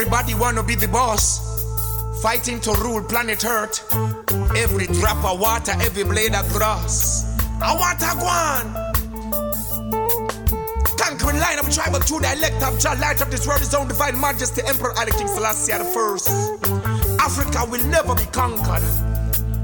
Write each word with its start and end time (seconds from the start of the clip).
Everybody 0.00 0.34
wanna 0.36 0.62
be 0.62 0.76
the 0.76 0.86
boss. 0.86 1.40
Fighting 2.22 2.60
to 2.60 2.72
rule 2.74 3.02
planet 3.02 3.44
Earth. 3.44 3.82
Every 4.56 4.86
drop 4.86 5.24
of 5.24 5.40
water, 5.40 5.72
every 5.80 6.04
blade 6.04 6.36
of 6.36 6.48
grass. 6.52 7.36
I 7.60 7.74
want 7.74 8.00
a 8.06 8.14
one. 8.22 8.72
Conquering 10.96 11.40
line 11.40 11.58
of 11.58 11.68
tribal 11.74 11.98
the 11.98 12.32
elect 12.32 12.62
of 12.62 12.78
Jah, 12.78 12.94
light 13.00 13.20
of 13.20 13.32
this 13.32 13.44
world, 13.44 13.58
his 13.58 13.74
own 13.74 13.88
divine 13.88 14.20
majesty, 14.20 14.62
Emperor 14.68 14.96
Ali 14.96 15.10
King 15.10 15.26
Selassie 15.26 15.72
the 15.72 15.84
first. 15.86 16.30
Africa 17.18 17.66
will 17.68 17.84
never 17.86 18.14
be 18.14 18.26
conquered. 18.26 18.84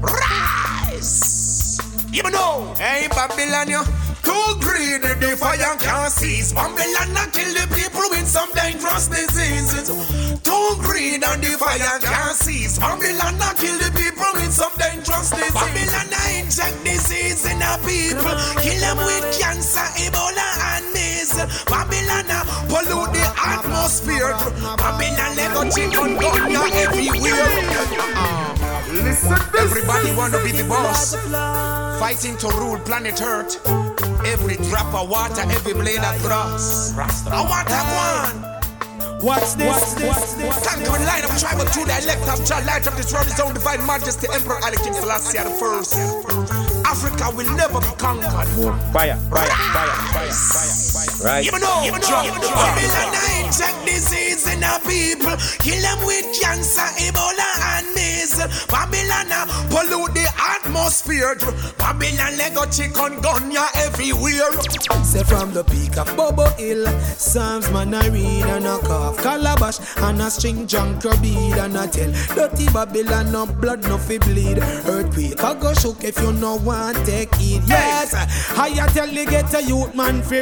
Rise! 0.01 1.79
Even 2.11 2.33
though, 2.33 2.73
hey 2.77 3.07
Babylon, 3.07 3.69
you 3.69 3.81
too 4.21 4.59
greedy, 4.59 4.99
the 4.99 5.37
fire 5.39 5.77
can't 5.79 6.11
cease. 6.11 6.51
Babylon 6.51 7.13
not 7.13 7.31
kill 7.31 7.53
the 7.53 7.73
people 7.73 8.03
with 8.09 8.27
some 8.27 8.51
dangerous 8.51 9.07
diseases. 9.07 10.24
Too 10.45 10.77
greedy, 10.85 11.25
and 11.25 11.41
the 11.41 11.57
fire 11.57 11.97
can't 11.99 12.35
cease. 12.37 12.77
Babylon 12.77 13.37
not 13.41 13.57
kill 13.57 13.77
the 13.81 13.89
people 13.97 14.29
with 14.37 14.53
some 14.53 14.71
dangerous 14.77 15.33
diseases. 15.33 15.57
Babylon 15.57 16.07
not 16.13 16.29
inject 16.37 16.77
disease 16.85 17.45
in 17.49 17.57
the 17.57 17.73
people. 17.81 18.35
Kill 18.61 18.79
them 18.79 18.97
with 19.09 19.25
cancer, 19.33 19.89
Ebola, 20.05 20.47
and 20.77 20.85
measles. 20.93 21.49
Babylon 21.65 22.27
not 22.29 22.45
pollute 22.69 23.09
the 23.17 23.25
atmosphere. 23.41 24.37
Babylon 24.77 25.31
let 25.33 25.49
go 25.57 25.63
chicken 25.73 26.13
gun 26.21 26.53
everywhere. 26.77 28.05
Listen, 28.93 29.33
Everybody 29.57 30.15
wanna 30.15 30.43
be 30.43 30.51
the 30.51 30.63
boss. 30.69 31.15
Fighting 31.99 32.37
to 32.37 32.47
rule 32.49 32.77
planet 32.79 33.19
Earth. 33.21 33.59
Every 34.25 34.57
drop 34.69 34.93
of 34.93 35.09
water, 35.09 35.41
every 35.41 35.73
blade 35.73 36.03
of 36.05 36.21
grass. 36.21 36.93
I 37.27 37.41
want 37.41 37.69
a 37.69 38.41
one. 38.43 38.54
What's 39.21 39.55
this? 39.55 39.95
What's 40.01 40.33
this? 40.35 40.67
Conquering 40.67 41.05
line 41.05 41.23
of 41.23 41.37
tribal 41.39 41.65
to 41.65 41.79
the 41.85 41.97
elect 42.03 42.27
of 42.27 42.45
Jah, 42.45 42.63
light 42.65 42.85
of 42.87 42.95
this 42.97 43.13
world, 43.13 43.25
his 43.25 43.39
own 43.39 43.53
divine 43.53 43.85
majesty, 43.85 44.27
Emperor 44.33 44.59
Ali 44.63 44.77
King 44.77 44.93
Selassie 44.93 45.37
the 45.37 45.49
first. 45.49 45.95
Africa 46.85 47.35
will 47.35 47.49
never 47.55 47.79
be 47.79 47.91
conquered. 47.97 48.47
Fire, 48.91 49.15
fire, 49.15 49.15
fire, 49.31 49.49
fire, 49.49 50.31
fire. 50.31 50.84
Right. 50.95 51.43
Even 51.43 51.59
though, 51.59 51.83
even 51.83 51.99
though, 51.99 52.23
even 52.23 52.39
though 52.39 52.55
Babylon 52.55 53.11
I 53.11 53.43
inject 53.43 53.83
disease 53.83 54.47
in 54.47 54.61
the 54.63 54.79
people, 54.87 55.35
kill 55.59 55.81
them 55.81 55.99
with 56.07 56.23
cancer, 56.39 56.87
Ebola, 57.03 57.49
and 57.75 57.87
measles. 57.91 58.65
Babylon 58.67 59.27
I 59.27 59.43
pollute 59.67 60.13
the 60.15 60.27
atmosphere. 60.39 61.35
Babylon 61.77 62.37
Lego 62.37 62.63
chicken 62.71 63.19
gun 63.19 63.51
ya 63.51 63.67
everywhere. 63.75 64.55
Say 65.03 65.23
from 65.23 65.51
the 65.51 65.65
peak 65.65 65.97
of 65.97 66.07
Bobo 66.15 66.47
Hill, 66.55 66.87
Psalms 67.17 67.69
man 67.71 67.93
I 67.93 68.07
read 68.07 68.45
and 68.45 68.65
a 68.65 68.77
cough, 68.79 69.17
calabash 69.21 69.79
and 69.97 70.21
a 70.21 70.31
string 70.31 70.65
junk 70.65 71.03
bead 71.21 71.57
and 71.57 71.75
a 71.75 71.87
tell. 71.87 72.11
Dirty 72.35 72.71
Babylon 72.71 73.33
no 73.33 73.45
blood 73.45 73.83
no 73.83 73.97
fi 73.97 74.17
bleed. 74.19 74.59
Earthquake 74.87 75.43
I 75.43 75.53
go 75.55 75.73
shook 75.73 76.05
if 76.05 76.19
you 76.21 76.31
no 76.31 76.55
want 76.55 76.97
take 77.05 77.33
it. 77.33 77.63
Yes, 77.67 78.13
I 78.57 78.69
a 78.69 78.87
tell 78.93 79.09
you 79.09 79.25
get 79.25 79.53
a 79.53 79.61
youth 79.61 79.93
man 79.93 80.21
fi 80.21 80.39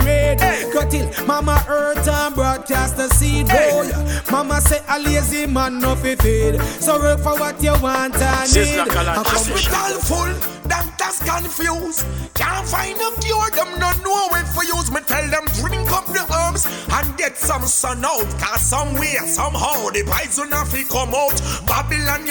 Go 0.73 0.87
till 0.89 1.09
Mama 1.25 1.63
Earth 1.67 2.07
and 2.07 2.35
broadcast 2.35 2.97
the 2.97 3.07
seed 3.09 3.47
boy. 3.47 3.53
Oh, 3.55 4.23
Mama 4.43 4.59
say 4.59 4.81
a 4.89 4.99
lazy 4.99 5.45
man 5.47 5.79
no 5.79 5.95
fi 5.95 6.15
feed. 6.15 6.59
So 6.83 6.99
work 6.99 7.19
for 7.21 7.39
what 7.39 7.63
you 7.63 7.71
want 7.79 8.15
and 8.15 8.53
need. 8.53 8.77
I 8.77 8.87
come 8.87 9.23
Hospital 9.23 9.95
full, 10.03 10.33
doctors 10.67 11.19
confused. 11.23 12.05
Can't 12.35 12.67
find 12.67 12.99
a 12.99 13.09
cure, 13.21 13.49
them 13.55 13.79
not 13.79 14.03
know 14.03 14.27
it 14.35 14.47
for 14.51 14.65
use. 14.65 14.91
Me 14.91 14.99
tell 15.07 15.25
them 15.29 15.45
drink 15.55 15.89
up 15.93 16.07
the 16.07 16.27
herbs 16.27 16.67
and 16.91 17.17
get 17.17 17.37
some 17.37 17.63
sun 17.63 18.03
out. 18.03 18.27
Cause 18.37 18.59
somewhere, 18.59 19.23
somehow, 19.27 19.87
the 19.95 20.03
poison 20.03 20.51
have 20.51 20.69
to 20.71 20.83
come 20.91 21.15
out. 21.15 21.39
Babylon 21.65 22.27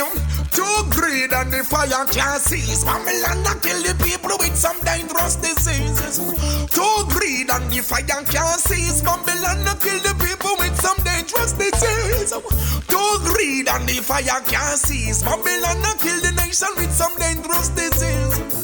too 0.52 0.84
greed 0.90 1.32
and 1.32 1.50
the 1.50 1.64
fire 1.64 2.04
can't 2.12 2.40
cease. 2.40 2.84
Babylon 2.84 3.42
not 3.42 3.62
kill 3.62 3.80
the 3.82 3.96
people 4.04 4.36
with 4.38 4.54
some 4.54 4.78
dangerous 4.84 5.36
diseases. 5.36 6.20
Too 6.68 6.96
greed 7.08 7.48
and 7.48 7.72
the 7.72 7.80
fire 7.80 8.04
can't 8.04 8.60
cease. 8.60 9.00
Babylon 9.00 9.64
not 9.64 9.80
kill 9.80 9.98
the 10.00 10.12
people 10.20 10.52
with 10.58 10.76
some 10.78 10.98
dangerous 11.04 11.52
diseases. 11.52 12.01
Too 12.02 13.18
greed 13.24 13.68
and 13.68 13.88
the 13.88 14.00
fire 14.02 14.40
can't 14.46 14.78
cease. 14.78 15.22
Babylon 15.22 15.80
not 15.82 15.98
kill 15.98 16.20
the 16.20 16.32
nation 16.32 16.68
with 16.76 16.92
some 16.92 17.16
dangerous 17.18 17.68
disease. 17.70 18.61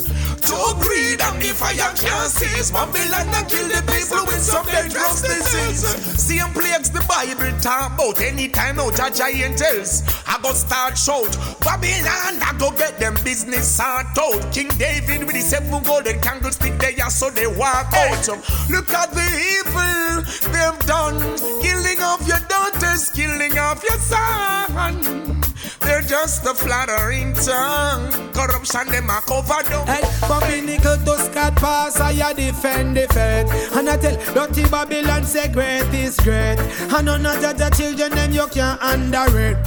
Too 0.49 0.73
greed 0.81 1.21
and 1.21 1.43
the 1.43 1.53
fire 1.53 1.93
can't 1.93 2.31
cease. 2.33 2.71
Babylon 2.71 3.27
not 3.29 3.51
kill 3.51 3.69
the 3.69 3.85
people 3.85 4.25
with 4.25 4.41
some 4.41 4.65
dangerous 4.65 5.21
disease. 5.21 5.85
Same 6.17 6.51
plagues 6.55 6.89
the 6.89 7.05
Bible 7.05 7.53
talk 7.61 7.93
about 7.93 8.19
anytime 8.23 8.81
out 8.81 8.99
of 8.99 9.15
giantess. 9.15 10.03
I 10.27 10.41
go 10.41 10.53
start 10.53 10.97
shout. 10.97 11.37
Babylon, 11.61 12.41
I 12.41 12.57
go 12.59 12.71
get 12.71 12.99
them 12.99 13.15
business 13.25 13.77
sort 13.77 14.17
out. 14.17 14.51
King 14.51 14.69
David 14.79 15.25
with 15.27 15.37
the 15.37 15.43
seven 15.43 15.83
golden 15.83 16.19
candlestick 16.23 16.79
there, 16.79 17.11
so 17.11 17.29
they 17.29 17.47
walk 17.47 17.93
out. 17.93 18.29
Look 18.71 18.89
at 18.89 19.13
the 19.13 19.29
evil 19.53 20.25
they've 20.49 20.81
done. 20.89 21.21
Killing 21.61 22.01
of 22.01 22.27
your 22.27 22.41
daughters, 22.49 23.11
killing 23.11 23.59
of 23.59 23.85
your 23.85 23.99
son. 23.99 25.38
They're 25.81 26.03
just 26.03 26.45
a 26.45 26.55
flattering 26.55 27.35
tongue. 27.35 28.11
Corruption, 28.33 28.87
them 28.89 29.11
a 29.11 29.21
cover 29.27 29.63
them. 29.69 29.87
Hey, 29.87 30.03
from 30.27 30.41
me 30.49 30.61
nickel 30.61 30.97
to 30.97 31.19
Scott 31.19 31.57
pass, 31.57 31.99
I 32.01 32.33
defend 32.33 32.97
the 32.97 33.07
faith. 33.09 33.77
And 33.77 33.89
I 33.89 33.97
tell 33.97 34.17
dirty 34.35 34.69
Babylon 34.69 35.25
say 35.25 35.49
great 35.49 35.93
is 35.95 36.17
great. 36.21 36.59
And 36.93 37.07
none 37.07 37.27
of 37.27 37.41
the 37.41 37.71
children 37.77 38.13
them 38.13 38.33
you 38.33 38.47
can't 38.49 38.79
underrate. 38.83 39.65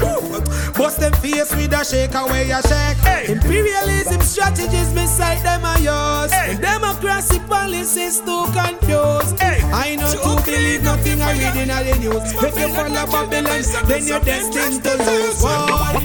Bust 0.78 1.00
them 1.00 1.14
face 1.14 1.54
with 1.56 1.74
a 1.74 1.84
shake 1.84 2.16
away 2.16 2.50
a 2.52 2.62
shake. 2.64 2.98
Hey. 3.04 3.32
Imperialism 3.34 4.22
strategies 4.22 4.94
beside 4.94 5.44
them 5.44 5.66
are 5.66 5.80
yours. 5.80 6.32
Hey. 6.32 6.56
Democracy 6.56 7.40
policies 7.48 8.20
too 8.22 8.46
confused. 8.54 9.40
Hey. 9.40 9.60
I 9.74 9.96
know 9.96 10.12
to 10.12 10.44
believe 10.46 10.84
nothing 10.84 11.22
I 11.22 11.34
read 11.38 11.56
in 11.56 11.68
the 11.68 12.00
news. 12.00 12.34
If 12.34 12.58
you 12.58 12.70
follow 12.74 13.06
Babylon, 13.08 13.62
then 13.88 14.08
you're 14.08 14.20
destined 14.20 14.84
to 14.84 14.98
lose. 14.98 16.01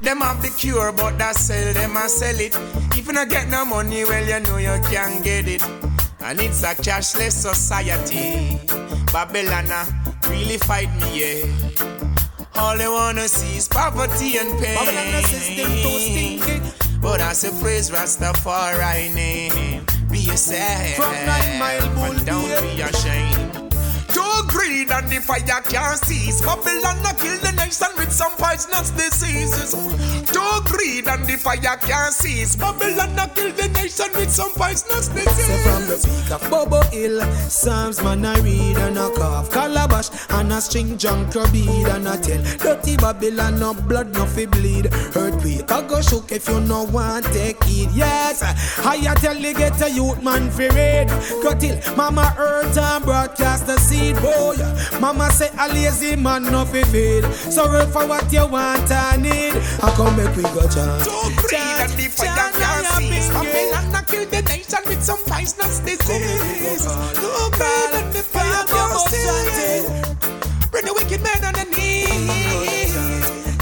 Them 0.00 0.20
have 0.20 0.40
the 0.42 0.54
cure, 0.56 0.92
but 0.92 1.18
that 1.18 1.36
sell 1.36 1.72
them 1.74 1.96
a 1.96 2.08
sell 2.08 2.38
it. 2.38 2.56
If 2.96 3.06
you 3.06 3.12
not 3.12 3.28
get 3.28 3.48
no 3.48 3.64
money, 3.64 4.04
well 4.04 4.24
you 4.24 4.40
know 4.40 4.58
you 4.58 4.80
can't 4.90 5.22
get 5.24 5.48
it. 5.48 5.62
And 6.20 6.40
it's 6.40 6.62
a 6.62 6.74
cashless 6.74 7.32
society. 7.32 8.58
Babylon 9.12 9.70
uh, 9.70 9.84
really 10.28 10.58
fight 10.58 10.88
me, 11.00 11.20
yeah. 11.20 11.68
All 12.56 12.76
they 12.76 12.88
wanna 12.88 13.28
see 13.28 13.56
is 13.56 13.68
poverty 13.68 14.36
and 14.38 14.50
pain. 14.58 14.76
Babylon 14.76 15.22
system 15.24 15.70
too 15.82 15.98
stinky. 15.98 16.98
But 17.00 17.20
I 17.20 17.32
say 17.32 17.50
praise 17.60 17.90
Rastafari 17.90 19.14
name. 19.14 19.84
Be 20.10 20.18
yourself. 20.18 20.96
From 20.96 21.12
Nine 21.26 21.58
Mile 21.58 21.88
Bull 21.94 22.16
and 22.16 22.26
don't 22.26 22.62
be 22.62 22.82
ashamed. 22.82 23.74
Too 24.38 24.46
greed 24.46 24.90
and 24.90 25.08
the 25.08 25.20
fire 25.20 25.62
can't 25.62 25.98
cease. 26.04 26.40
Babylon 26.40 26.98
a 27.04 27.14
kill 27.14 27.38
the 27.38 27.52
nation 27.56 27.88
with 27.96 28.12
some 28.12 28.32
poisonous 28.36 28.90
diseases. 28.90 29.72
Too 30.30 30.60
greed 30.64 31.08
and 31.08 31.26
the 31.26 31.36
fire 31.36 31.76
can't 31.78 32.14
cease. 32.14 32.54
Babylon 32.54 33.18
a 33.18 33.28
kill 33.34 33.52
the 33.52 33.68
nation 33.68 34.06
with 34.14 34.30
some 34.30 34.52
poisonous 34.52 35.08
diseases. 35.08 35.46
Say 35.46 35.62
from 35.64 35.86
the 35.88 35.96
peak 36.06 36.30
of 36.30 36.50
Bobo 36.50 36.82
Hill, 36.90 37.20
Psalms 37.48 38.00
man 38.02 38.24
I 38.24 38.38
read 38.38 38.76
and 38.76 38.98
a 38.98 39.10
cough, 39.10 39.50
calabash 39.50 40.10
and 40.30 40.52
a 40.52 40.60
string 40.60 40.96
junk 40.98 41.32
bead 41.52 41.86
and 41.88 42.06
a 42.06 42.16
tell. 42.16 42.42
Dirty 42.58 42.96
Babylon 42.96 43.58
no 43.58 43.74
blood 43.74 44.14
no 44.14 44.24
fi 44.24 44.46
bleed. 44.46 44.86
Earthquake 45.16 45.70
I 45.72 45.82
go 45.88 46.00
shook 46.00 46.30
if 46.30 46.48
you 46.48 46.60
no 46.60 46.84
want 46.84 47.24
take 47.26 47.56
it. 47.62 47.90
Yes, 47.92 48.42
I 48.86 48.96
a 49.10 49.14
tell 49.16 49.36
you 49.36 49.52
get 49.52 49.82
a 49.82 49.90
youth 49.90 50.22
man 50.22 50.48
fi 50.50 50.68
raid. 50.68 51.08
Go 51.42 51.58
till 51.58 51.78
Mama 51.96 52.36
Earth 52.38 52.78
and 52.78 53.04
broadcast 53.04 53.66
the 53.66 53.76
seed 53.80 54.16
boy. 54.36 55.00
Mama 55.00 55.30
say 55.30 55.50
a 55.58 55.68
lazy 55.68 56.16
man 56.16 56.44
no 56.44 56.64
fi 56.64 56.82
feed. 56.84 57.24
So 57.52 57.66
work 57.66 57.88
for 57.90 58.06
what 58.06 58.30
you 58.32 58.46
want 58.46 58.90
and 58.90 59.22
need. 59.22 59.54
I 59.82 59.90
come 59.96 60.16
make 60.16 60.34
we 60.36 60.42
go 60.42 60.62
chant. 60.68 61.04
Too 61.04 61.30
greed 61.36 61.78
and 61.84 61.92
the 61.92 62.08
fire 62.10 62.34
Chant, 62.34 62.54
can't 62.54 62.86
chant, 62.86 62.86
cease. 62.98 63.28
yeah. 63.28 63.42
Babylon 63.42 63.94
a 63.94 64.02
kill 64.06 64.26
the 64.26 64.42
nation 64.42 64.82
with 64.86 65.02
some 65.02 65.22
poisonous 65.24 65.78
disease. 65.80 66.84
Too 67.16 67.50
greed 67.56 67.92
and 67.94 68.12
the 68.12 68.22
fire 68.22 68.64
can't 68.66 69.00
cease. 69.10 69.88
Bring 70.70 70.84
the 70.84 70.94
wicked 70.94 71.22
men 71.22 71.44
on 71.44 71.54
the 71.54 71.64
knees. 71.76 72.94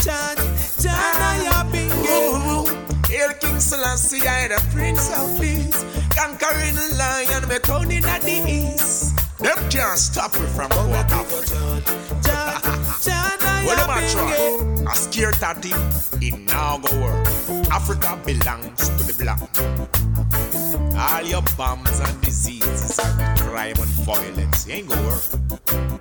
Chant, 0.05 0.39
chant, 0.81 0.97
I 0.97 1.63
Ooh, 2.09 2.67
Hail 3.09 3.33
King 3.41 3.61
Selassie, 3.61 4.27
I 4.27 4.49
the 4.49 4.63
Prince 4.73 5.11
of 5.17 5.41
Peace. 5.41 5.85
Conquering 6.17 6.75
the 6.75 6.95
lion, 6.99 7.49
me 7.49 7.59
crowning 7.61 8.05
at 8.05 8.23
the 8.23 8.43
east. 8.49 9.16
Them 9.39 9.71
can't 9.71 9.99
stop 9.99 10.33
me 10.35 10.47
from 10.47 10.71
going 10.71 10.95
off. 10.95 11.31
What 13.67 13.79
am 13.79 13.91
I 13.91 14.09
trying? 14.11 14.87
I 14.87 14.95
scared 14.95 15.35
irritative, 15.35 16.23
it 16.23 16.39
now 16.47 16.79
go 16.79 17.01
work. 17.03 17.27
Africa 17.71 18.19
belongs 18.25 18.89
to 18.89 19.05
the 19.05 19.15
black. 19.19 19.41
All 20.97 21.23
your 21.23 21.43
bombs 21.57 22.01
and 22.01 22.21
diseases 22.23 22.99
and 22.99 23.41
crime 23.41 23.77
and 23.77 23.93
violence, 24.07 24.67
it 24.67 24.73
ain't 24.73 24.89
gonna 24.89 25.07
work. 25.07 25.23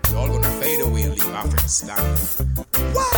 You're 0.09 0.19
all 0.19 0.27
gonna 0.27 0.49
fade 0.61 0.81
away 0.81 1.03
and 1.03 1.13
leave 1.13 1.33
Africa 1.33 1.67
standing. 1.67 2.55
Wow. 2.93 3.15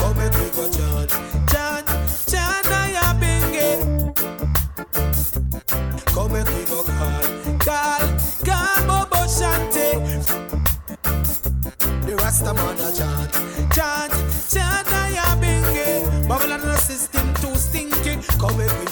The 12.08 12.16
Rasta 12.16 12.54
man 12.54 12.80
a 12.80 12.90
chant, 12.96 13.34
chant, 13.76 14.14
chant, 14.50 14.88
I 14.94 15.12
have. 15.20 16.28
Babylon 16.28 16.62
the 16.62 16.78
system 16.78 17.34
too 17.36 17.54
stinky. 17.56 18.16
Come 18.40 18.62
and 18.62 18.72
we 18.80 18.87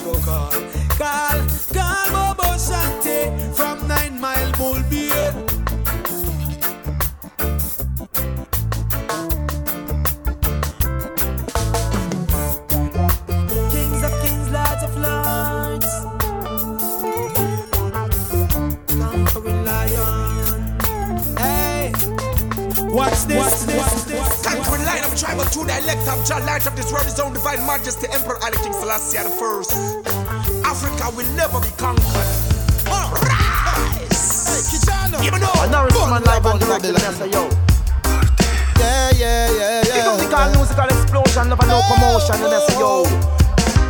elect 25.85 26.07
of 26.09 26.25
Jah, 26.25 26.41
light 26.45 26.65
of 26.65 26.75
this 26.75 26.91
world, 26.91 27.05
his 27.05 27.19
own 27.19 27.33
divine 27.33 27.65
majesty, 27.65 28.07
Emperor 28.09 28.41
Ali 28.41 28.57
King 28.57 28.73
Selassie 28.73 29.21
the 29.21 29.29
first. 29.29 29.71
Africa 30.65 31.13
will 31.15 31.29
never 31.37 31.61
be 31.61 31.69
conquered. 31.77 32.29
Rise. 32.89 34.49
Hey, 34.49 34.61
Kijana. 34.65 35.21
Even 35.21 35.39
though. 35.39 35.61
I 35.61 35.69
know 35.69 35.85
it's 35.85 35.95
man 36.09 36.23
live 36.25 36.45
on 36.45 36.59
the 36.59 36.65
regular, 36.65 36.99
say 36.99 37.29
yo. 37.29 37.49
Yeah, 38.81 39.11
yeah, 39.13 39.49
yeah, 39.53 39.83
yeah. 39.85 39.97
It's 39.97 40.09
musical, 40.09 40.49
musical 40.57 40.89
explosion, 40.89 41.49
never 41.49 41.65
no 41.69 41.81
commotion, 41.85 42.41
and 42.41 42.53
I 42.53 42.59
say 42.65 42.79
yo. 42.81 43.05
Oh. 43.05 43.31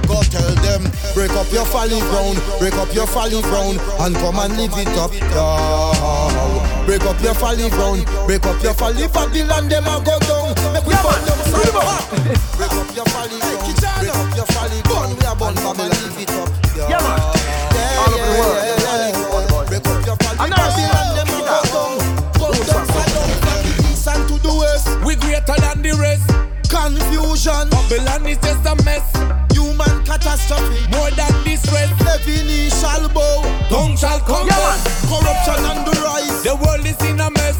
Go 0.07 0.21
tell 0.29 0.55
them, 0.61 0.83
break 1.15 1.31
up 1.31 1.51
your 1.51 1.65
folly 1.65 1.99
ground, 2.11 2.37
break 2.59 2.75
up 2.75 2.93
your 2.93 3.07
folly 3.07 3.41
ground, 3.41 3.79
and 4.03 4.15
come 4.15 4.37
and 4.37 4.55
live 4.57 4.75
it 4.77 4.87
up. 4.99 5.11
Yeah. 5.13 6.64
Break 6.85 7.01
up 7.01 7.19
your 7.19 7.33
folly 7.33 7.67
ground, 7.69 8.05
break 8.27 8.45
up 8.45 8.61
your 8.61 8.73
folly 8.75 9.07
Babylon, 9.07 9.67
them 9.67 9.87
a 9.89 9.97
go 10.05 10.19
down. 10.21 10.53
Make 10.71 10.85
we 10.85 10.93
burn 10.93 11.17
them 11.25 11.41
some 11.49 11.65
Break 12.57 12.73
up 12.77 12.95
your 12.95 13.05
folly 13.09 13.39
ground, 13.41 13.73
break 13.73 14.13
up 14.13 14.35
your 14.37 14.45
folly 14.53 14.81
ground. 14.85 15.17
We 15.17 15.25
are 15.25 15.35
born 15.35 15.55
Babylon, 15.55 15.89
live 15.89 16.19
it 16.21 16.29
up. 16.29 16.49
Yeah, 16.77 17.01
man. 17.01 17.17
Yeah, 17.73 18.05
yeah, 18.13 18.37
yeah, 18.77 19.09
yeah. 19.09 19.65
Break 19.65 19.81
up 19.81 20.05
your 20.05 20.15
folly 20.21 20.49
Babylon, 20.53 21.09
them 21.17 21.29
a 21.33 21.41
go 21.41 21.57
down. 21.73 21.97
Go 22.37 22.53
down, 22.53 22.85
go 22.85 23.01
down, 23.01 23.29
from 23.41 23.65
the 23.65 23.89
east 23.89 24.07
and 24.07 24.27
to 24.29 24.37
the 24.45 24.53
west. 24.53 24.87
We 25.03 25.15
greater 25.15 25.57
than 25.57 25.81
the 25.81 25.97
rest. 25.97 26.29
Confusion. 26.69 27.69
Babylon 27.69 28.27
is 28.27 28.37
just 28.37 28.65
a 28.65 28.75
mess 28.85 29.44
catastrophe. 30.05 30.85
More 30.93 31.11
than 31.11 31.33
distress. 31.43 31.91
Knee 32.25 32.69
shall 32.69 33.07
bow. 33.09 33.41
Tongue 33.69 33.97
shall 33.97 34.19
come 34.21 34.47
yeah, 34.47 34.77
Corruption 35.09 35.61
on 35.65 35.85
the 35.85 35.93
rise. 36.01 36.41
The 36.43 36.55
world 36.55 36.85
is 36.85 36.97
in 37.05 37.19
a 37.19 37.29
mess. 37.29 37.57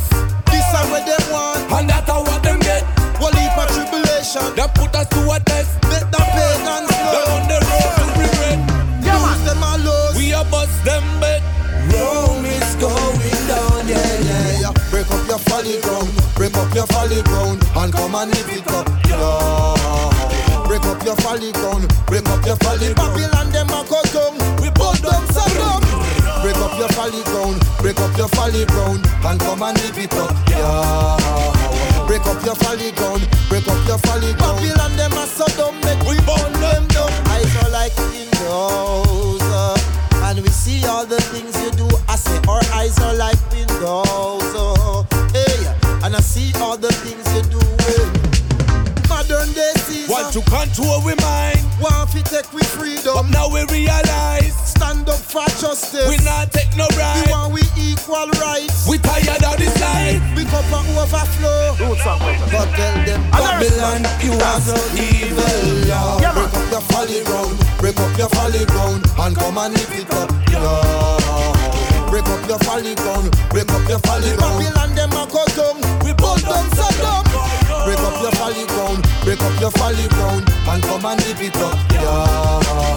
This 0.50 0.65
is 0.65 0.86
what 0.89 1.06
they 1.06 1.18
want. 1.33 1.62
And 1.74 1.89
that's 1.89 2.09
what 2.09 2.42
them 2.42 2.59
get. 2.59 2.83
One 3.21 3.33
heap 3.36 3.57
of 3.57 3.69
tribulation. 3.74 4.45
They 4.56 4.68
put 4.74 4.95
us 4.95 5.07
to 5.09 5.21
a 5.30 5.39
test. 5.42 5.74
Make 5.89 6.07
the 6.09 6.21
pagans 6.21 6.89
know. 6.89 7.12
They're 7.13 7.30
on 7.36 7.44
the 7.50 7.57
road 7.62 7.92
to 7.97 8.06
regret. 8.21 8.59
Yeah, 9.06 9.18
Lose 9.21 9.44
them 9.45 9.62
all 9.63 9.77
lose. 9.77 10.15
We 10.18 10.33
are 10.33 10.45
bust 10.45 10.74
them 10.86 11.03
bet. 11.19 11.42
Rome 11.94 12.45
is 12.45 12.75
going 12.81 13.45
down, 13.45 13.88
yeah, 13.88 14.01
yeah, 14.25 14.62
yeah. 14.65 14.74
Break 14.89 15.09
up 15.12 15.27
your 15.27 15.38
folly 15.45 15.80
ground. 15.81 16.09
Break 16.36 16.57
up 16.57 16.74
your 16.74 16.88
folly 16.88 17.21
ground. 17.24 17.62
And 17.75 17.94
come 17.94 18.15
and 18.15 18.31
live 18.33 18.50
it 18.50 18.68
up. 18.74 18.88
Yeah. 19.06 20.68
Break 20.68 20.83
up 20.86 21.03
your 21.06 21.15
folly 21.18 21.51
ground, 21.53 21.84
folly 27.06 27.24
ground, 27.25 27.62
break 27.80 28.00
up 28.00 28.18
your 28.18 28.28
folly 28.30 28.66
ground, 28.66 29.06
and 29.25 29.40
come 29.40 29.62
and 29.62 29.78
live 29.81 29.98
it 29.98 30.13
up, 30.13 30.31
yeah. 30.50 32.07
Break 32.07 32.25
up 32.25 32.44
your 32.44 32.56
folly 32.56 32.92
ground, 32.92 33.28
break 33.50 33.68
up 33.68 33.88
your 33.88 33.98
folly 34.00 34.34
ground. 34.34 34.60
Babylon 34.62 34.96
them 34.96 35.13
a 35.13 35.28
so 35.28 35.46
dumb, 35.57 35.75
make 35.81 36.02
we 36.10 36.18
burn 36.25 36.54
them 36.62 36.88
down. 36.88 37.12
Eyes 37.30 37.56
are 37.63 37.69
like 37.69 37.96
windows, 38.10 39.42
uh, 39.54 39.78
and 40.25 40.40
we 40.40 40.50
see 40.50 40.86
all 40.86 41.06
the 41.06 41.22
things 41.30 41.54
you 41.62 41.72
do. 41.72 41.88
I 42.10 42.16
say 42.16 42.40
our 42.48 42.63
eyes 42.74 42.98
are 43.00 43.13
like 43.13 43.40
windows, 43.52 44.56
uh, 44.56 45.04
hey, 45.34 46.06
and 46.06 46.16
I 46.16 46.22
see 46.22 46.54
all 46.60 46.78
the 46.78 46.92
things 46.92 47.25
you 47.36 47.44
do. 47.54 47.62
Hey 47.86 48.25
modern 49.07 49.54
day 49.54 49.72
season. 49.75 50.12
Want 50.12 50.34
to 50.34 50.42
control 50.42 51.02
we 51.06 51.13
mind. 51.22 51.60
Want 51.80 52.10
to 52.12 52.24
take 52.24 52.52
we 52.52 52.63
freedom. 52.63 53.13
But 53.13 53.30
now 53.30 53.48
we 53.50 53.63
realize. 53.72 54.64
Stand 54.75 55.10
up 55.10 55.19
for 55.19 55.45
justice. 55.60 56.07
We 56.10 56.18
not 56.24 56.51
take 56.51 56.75
no 56.75 56.88
right. 56.98 57.24
We 57.25 57.31
want 57.31 57.54
we 57.54 57.62
equal 57.77 58.30
rights. 58.42 58.88
We 58.88 58.98
tired 59.00 59.44
of 59.44 59.57
this 59.57 59.75
life. 59.80 60.22
We 60.36 60.45
cup 60.45 60.66
and 60.72 60.98
overflow. 60.98 61.75
But 62.51 62.69
tell 62.75 62.95
them 63.06 63.22
Babylon, 63.31 64.04
you 64.22 64.33
are 64.36 64.62
so 64.62 64.75
evil. 64.95 65.88
Yeah. 65.88 66.19
yeah 66.19 66.33
break 66.33 66.54
up 66.54 66.72
your 66.72 66.81
folly 66.92 67.24
ground. 67.24 67.56
Break 67.80 67.98
up 68.00 68.18
your 68.18 68.30
folly 68.30 68.66
ground. 68.66 69.04
And 69.19 69.36
come 69.36 69.57
and 69.57 69.74
live 69.74 69.94
it 69.95 70.12
up. 70.12 70.31
Yeah. 70.51 72.10
Break 72.10 72.28
up 72.28 72.48
your 72.48 72.60
folly 72.60 72.95
ground. 72.95 73.31
Break 73.50 73.71
up 73.71 73.88
your 73.89 74.00
folly 74.00 74.36
ground. 74.36 74.63
Babylon, 74.63 74.95
them 74.95 75.12
a 75.12 75.24
go 75.28 75.44
down. 75.56 75.78
We 76.04 76.13
burn 76.13 76.39
down 76.44 76.68
Saddam. 76.75 77.25
Break 77.86 78.00
up 78.00 78.19
your 78.19 78.31
folly 78.31 78.66
ground, 78.66 79.06
break 79.24 79.39
up 79.44 79.62
your 79.62 79.69
folly 79.69 80.07
ground, 80.07 80.50
and 80.50 80.81
come 80.81 81.06
and 81.06 81.21
live 81.28 81.39
it 81.39 81.56
up, 81.57 81.78
yeah. 81.92 82.94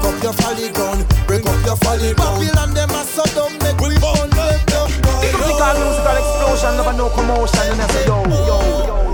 Break 0.00 0.14
up 0.14 0.22
your 0.22 0.32
folly 0.32 0.70
ground, 0.72 1.06
break 1.26 1.44
up 1.46 1.66
your 1.66 1.76
folly 1.76 2.14
ground. 2.14 2.40
Babylon 2.40 2.74
them 2.74 2.90
a 2.90 3.04
so 3.04 3.24
dumb, 3.36 3.52
make 3.60 3.78
we 3.80 3.98
burn 4.00 4.30
them 4.30 4.60
down. 4.66 4.88
Musical, 5.20 5.74
musical 5.76 6.16
explosion, 6.16 6.76
never 6.76 6.92
no 6.94 7.10
commotion, 7.10 7.60
and 7.72 7.80
I 7.82 7.86
say 7.88 8.06
yo, 8.06 8.24
yo, 8.24 8.60
yo. 8.86 9.09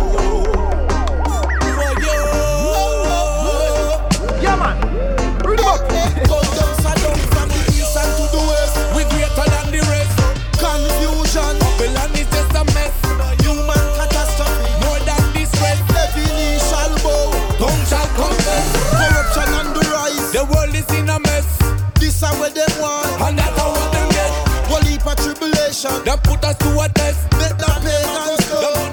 Tribulation. 26.06 26.14
They 26.14 26.16
put 26.22 26.44
us 26.44 26.56
to 26.58 26.80
a 26.80 26.88
test. 26.88 27.22
Make 27.32 27.58
the 27.58 27.66
pagans 27.82 28.46
go. 28.48 28.86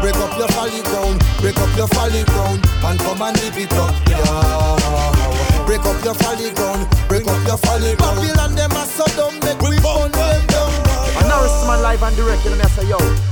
Break 0.00 0.16
up 0.16 0.38
your 0.38 0.48
folly 0.48 0.82
ground. 0.82 1.22
Break 1.40 1.56
up 1.56 1.76
your 1.76 1.88
folly 1.88 2.24
ground. 2.24 2.66
And 2.84 2.98
come 2.98 3.22
and 3.22 3.36
live 3.40 3.58
it 3.58 3.72
up. 3.74 3.94
Yeah. 4.08 5.66
Break 5.66 5.84
up 5.84 6.04
your 6.04 6.14
folly 6.14 6.50
ground. 6.52 6.86
Break 7.08 7.26
up 7.26 7.46
your 7.46 7.58
folly 7.58 7.94
ground. 7.96 8.16
Babylon 8.16 8.54
them 8.54 8.72
a 8.72 8.86
so 8.86 9.04
dumb. 9.16 9.38
Make 9.44 9.60
we 9.60 9.78
burn 9.80 10.10
them 10.12 10.46
down. 10.46 10.72
And 11.18 11.28
now 11.28 11.44
it's 11.44 11.66
my 11.66 11.78
live 11.80 12.02
and 12.02 12.16
direct. 12.16 12.44
You 12.44 12.50
know 12.50 12.56
me 12.56 12.62
I 12.62 12.68
say 12.68 12.88
yo. 12.88 13.29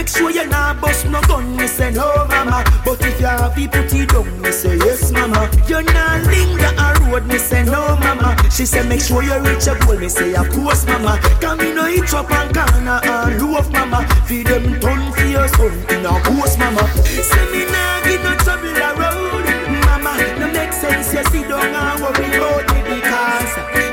Make 0.00 0.08
sure 0.08 0.30
you 0.30 0.46
not 0.46 0.80
bust 0.80 1.04
no 1.04 1.20
gun. 1.28 1.54
Me 1.58 1.66
say, 1.66 1.90
no, 1.90 2.24
mama. 2.26 2.64
But 2.86 3.04
if 3.04 3.20
you 3.20 3.26
happy, 3.26 3.68
put 3.68 3.92
it 3.92 4.08
down. 4.08 4.40
Me 4.40 4.50
say, 4.50 4.78
yes, 4.78 5.12
mama. 5.12 5.50
You 5.68 5.82
not 5.82 6.24
linger 6.24 6.72
a 6.72 6.98
road. 7.04 7.26
Me 7.26 7.36
say, 7.36 7.64
no, 7.64 7.98
mama. 8.00 8.34
She 8.50 8.64
said, 8.64 8.88
make 8.88 9.02
sure 9.02 9.22
you 9.22 9.38
reach 9.40 9.66
a 9.66 9.78
goal. 9.84 9.98
Me 9.98 10.08
say, 10.08 10.32
of 10.32 10.48
course, 10.48 10.86
mama. 10.86 11.20
Come 11.42 11.60
in, 11.60 11.74
no 11.74 11.86
eat 11.86 12.14
up 12.14 12.30
and 12.32 12.54
corner 12.54 12.98
and 13.04 13.42
love, 13.52 13.70
mama. 13.72 14.08
Feed 14.24 14.46
them 14.46 14.80
ton 14.80 15.12
for 15.12 15.26
your 15.26 15.46
son 15.48 15.72
in 15.90 16.06
a 16.06 16.12
house, 16.12 16.56
mama. 16.56 16.88
Say 17.04 17.44
me 17.52 17.66
nah 17.70 18.00
give 18.00 18.22
no 18.24 18.34
trouble 18.40 18.72
a 18.72 18.90
road, 18.96 19.44
mama. 19.84 20.16
No 20.40 20.50
make 20.50 20.72
sense. 20.72 21.12
You 21.12 21.24
sit 21.24 21.46
down 21.46 21.74
and 21.76 22.00
worry 22.00 22.36
about 22.38 22.74
me 22.74 22.79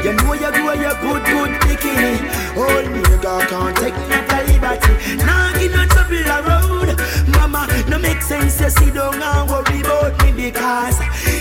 you 0.08 0.14
know 0.14 0.34
you 0.34 0.52
grow 0.54 0.74
your 0.74 0.96
good, 1.04 1.24
good 1.26 1.52
bikini. 1.68 2.16
Old 2.56 2.86
nigga 2.96 3.48
can't 3.50 3.76
take 3.76 4.00
no 4.08 4.20
liberty. 4.48 4.94
Nah 5.26 5.52
give 5.60 5.72
no 5.74 5.86
trouble 5.86 6.32
a 6.36 6.38
road, 6.48 6.90
mama. 7.36 7.68
No 7.90 8.00
make 8.00 8.22
sense. 8.22 8.62
You 8.62 8.70
sit 8.70 8.94
down 8.94 9.22
and 9.22 9.50
worry 9.50 9.82
about 9.82 10.16
me 10.24 10.32
because 10.32 11.00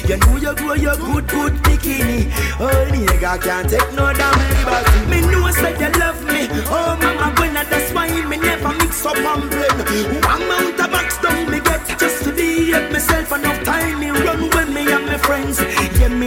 you 0.08 0.16
know 0.16 0.36
you 0.36 0.54
grow 0.56 0.74
your 0.74 0.96
good, 0.96 1.28
good 1.28 1.54
bikini. 1.62 2.26
Old 2.58 2.90
nigga 2.90 3.40
can't 3.40 3.70
take 3.70 3.92
no 3.94 4.12
damn 4.12 4.34
liberty. 4.50 4.98
Me 5.10 5.20
know 5.30 5.48
say 5.52 5.72
you 5.78 5.90
love 6.00 6.20
me, 6.24 6.48
oh 6.66 6.98
mama. 7.00 7.34
When 7.38 7.56
I 7.56 7.62
that's 7.64 7.92
why 7.92 8.08
me 8.10 8.36
never 8.36 8.72
mix 8.82 9.06
up 9.06 9.16
and 9.16 9.48
blend. 9.48 10.24
One 10.24 10.48
mount 10.48 10.80
a 10.80 10.88
box 10.88 11.18
down 11.22 11.50
me 11.52 11.60
get 11.60 11.86
just 12.00 12.24
to 12.24 12.32
be 12.32 12.72
myself 12.90 13.30
enough 13.30 13.62
time. 13.62 14.00
Me 14.00 14.10
run 14.10 14.50
with 14.50 14.70
me 14.74 14.90
and 14.90 15.06
my 15.06 15.18
friends. 15.18 15.60
Yeah, 16.00 16.08
me 16.08 16.26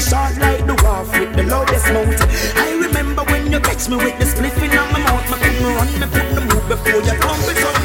short 0.00 0.36
like 0.38 0.64
the 0.66 0.74
wharf 0.82 1.12
with 1.12 1.36
the 1.36 1.44
loudest 1.44 1.86
mouth. 1.92 2.20
I 2.56 2.72
remember 2.80 3.22
when 3.24 3.52
you 3.52 3.60
catch 3.60 3.88
me 3.88 3.96
with 3.96 4.16
the 4.18 4.24
spliff 4.24 4.56
in 4.56 4.72
my 4.72 4.98
mouth. 5.04 5.28
My 5.28 5.36
couldn't 5.36 5.62
run, 5.62 5.90
me 6.00 6.06
couldn't 6.08 6.46
move 6.48 6.66
before 6.68 7.02
you 7.04 7.16
come 7.20 7.42
it 7.44 7.60
out. 7.60 7.80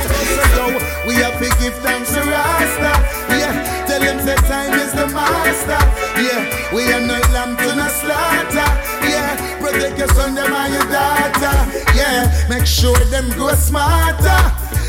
So 0.55 0.63
we 1.07 1.15
have 1.19 1.35
to 1.43 1.49
give 1.59 1.75
thanks 1.83 2.09
to 2.15 2.21
Rasta. 2.23 2.93
Yeah, 3.35 3.53
tell 3.87 4.01
him 4.01 4.17
that 4.25 4.41
time 4.47 4.73
is 4.79 4.93
the 4.95 5.07
master. 5.11 5.81
Yeah, 6.23 6.41
we 6.73 6.87
are 6.93 7.03
no 7.03 7.19
lamb 7.35 7.57
to 7.57 7.75
no 7.75 7.87
slaughter. 7.99 8.69
Yeah, 9.03 9.35
protect 9.59 9.99
your 9.99 10.07
son, 10.09 10.35
them 10.35 10.53
and 10.53 10.73
your 10.73 10.87
daughter. 10.87 11.55
Yeah, 11.93 12.31
make 12.49 12.65
sure 12.65 12.97
them 13.11 13.29
go 13.37 13.53
smarter. 13.55 14.39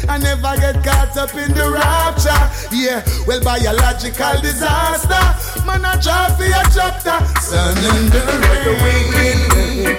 I 0.08 0.18
never 0.18 0.54
get 0.60 0.82
caught 0.84 1.16
up 1.16 1.34
in 1.34 1.52
the 1.52 1.70
rapture. 1.70 2.42
Yeah, 2.74 3.02
well, 3.26 3.40
biological 3.42 4.40
disaster. 4.40 5.24
Man, 5.66 5.84
I 5.84 5.98
try 6.00 6.30
for 6.36 6.44
your 6.44 6.66
chapter. 6.72 7.18
Sun 7.40 7.76
in 7.78 8.10
the 8.10 8.22
rain. 8.82 9.96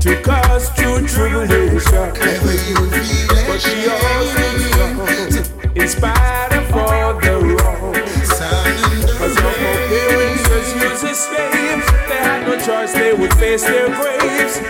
to 0.00 0.22
cause 0.22 0.68
true 0.76 1.06
tribulation. 1.06 2.12
Never 2.14 2.52
you 2.68 2.76
feel 2.90 3.46
But 3.48 3.60
she 3.60 3.76
it. 3.84 3.90
always 4.12 5.50
in 5.74 5.88
spite 5.88 6.52
of 6.52 6.74
all 6.74 7.14
the 7.20 7.34
wrong. 7.56 7.94
Sun 8.24 8.66
in 8.92 9.00
the 9.00 9.14
Cause 9.18 9.34
no 9.36 9.50
more 9.62 9.80
parents 9.88 10.74
use 10.74 11.04
as 11.04 11.18
slaves. 11.18 11.86
They 12.08 12.20
had 12.20 12.46
no 12.46 12.54
choice, 12.58 12.92
they 12.92 13.12
would 13.14 13.32
face 13.34 13.64
their 13.64 13.88
graves. 13.88 14.60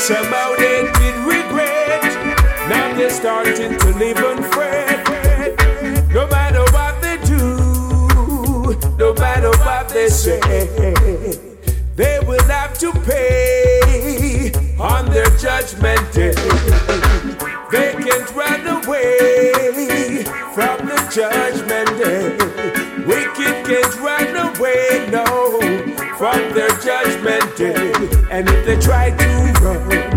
Somehow 0.00 0.54
they 0.56 0.90
did 0.98 1.14
regret. 1.24 1.63
Starting 3.14 3.78
to 3.78 3.88
live 3.96 4.18
and 4.18 4.44
fret. 4.52 5.06
No 6.12 6.26
matter 6.28 6.62
what 6.72 7.00
they 7.00 7.16
do, 7.24 8.76
no 8.98 9.14
matter 9.14 9.50
what 9.64 9.88
they 9.88 10.08
say, 10.08 10.40
they 11.96 12.20
will 12.26 12.42
have 12.44 12.76
to 12.78 12.92
pay 13.06 14.52
on 14.78 15.06
their 15.10 15.30
judgment 15.36 16.12
day. 16.12 16.34
They 17.70 17.94
can't 18.04 18.30
run 18.34 18.66
away 18.84 20.24
from 20.52 20.86
the 20.86 20.98
judgment 21.10 21.88
day. 21.98 22.36
Wicked 23.06 23.66
can't 23.66 23.96
run 24.00 24.56
away, 24.56 25.08
no, 25.10 25.24
from 26.18 26.52
their 26.52 26.70
judgment 26.80 27.56
day. 27.56 27.92
And 28.30 28.48
if 28.48 28.66
they 28.66 28.78
try 28.78 29.10
to 29.10 29.52
run, 29.62 30.13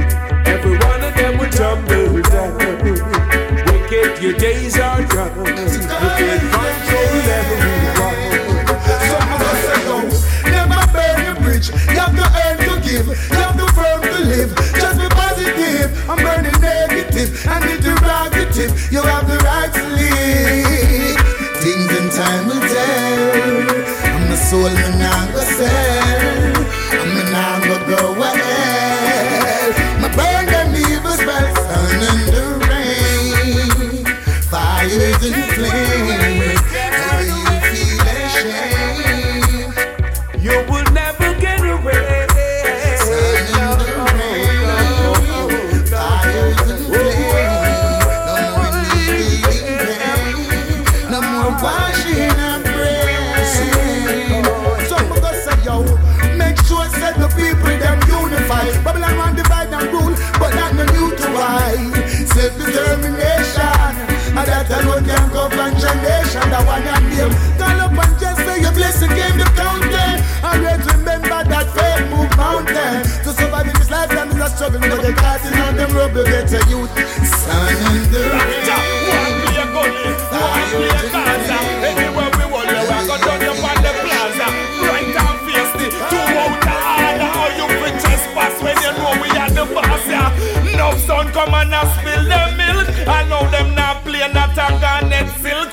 your 4.27 4.37
days 4.37 4.77
are 4.77 5.01
done. 5.07 5.31
You 5.39 5.79
can't 6.19 6.43
control 6.51 7.27
everyone. 7.39 8.19
Some 9.07 9.29
of 9.33 9.41
us 9.49 9.59
say 9.67 9.79
no, 9.87 9.97
never 10.51 10.81
burn 10.91 11.17
your 11.23 11.35
bridge. 11.43 11.69
You 11.69 11.99
have 12.03 12.15
to 12.19 12.27
earn 12.43 12.57
to 12.67 12.73
give, 12.83 13.07
you 13.07 13.39
have 13.39 13.55
to 13.55 13.67
firm 13.71 14.01
to 14.01 14.19
live. 14.27 14.51
Just 14.75 14.99
be 14.99 15.07
positive, 15.07 16.09
I'm 16.09 16.17
burning 16.17 16.59
negative 16.59 17.29
and 17.47 17.63
the 17.63 17.75
derogative. 17.79 18.91
You 18.91 19.01
have 19.01 19.27
the 19.31 19.37
right 19.47 19.71
to 19.73 19.83
live. 19.95 21.17
Things 21.63 21.89
in 21.97 22.09
time 22.09 22.47
will 22.47 22.59
tell. 22.59 24.11
I'm 24.11 24.29
the 24.29 24.35
soul, 24.35 24.63
man, 24.63 25.01
I'm 25.03 25.31
gonna 25.31 25.45
sell. 25.45 25.96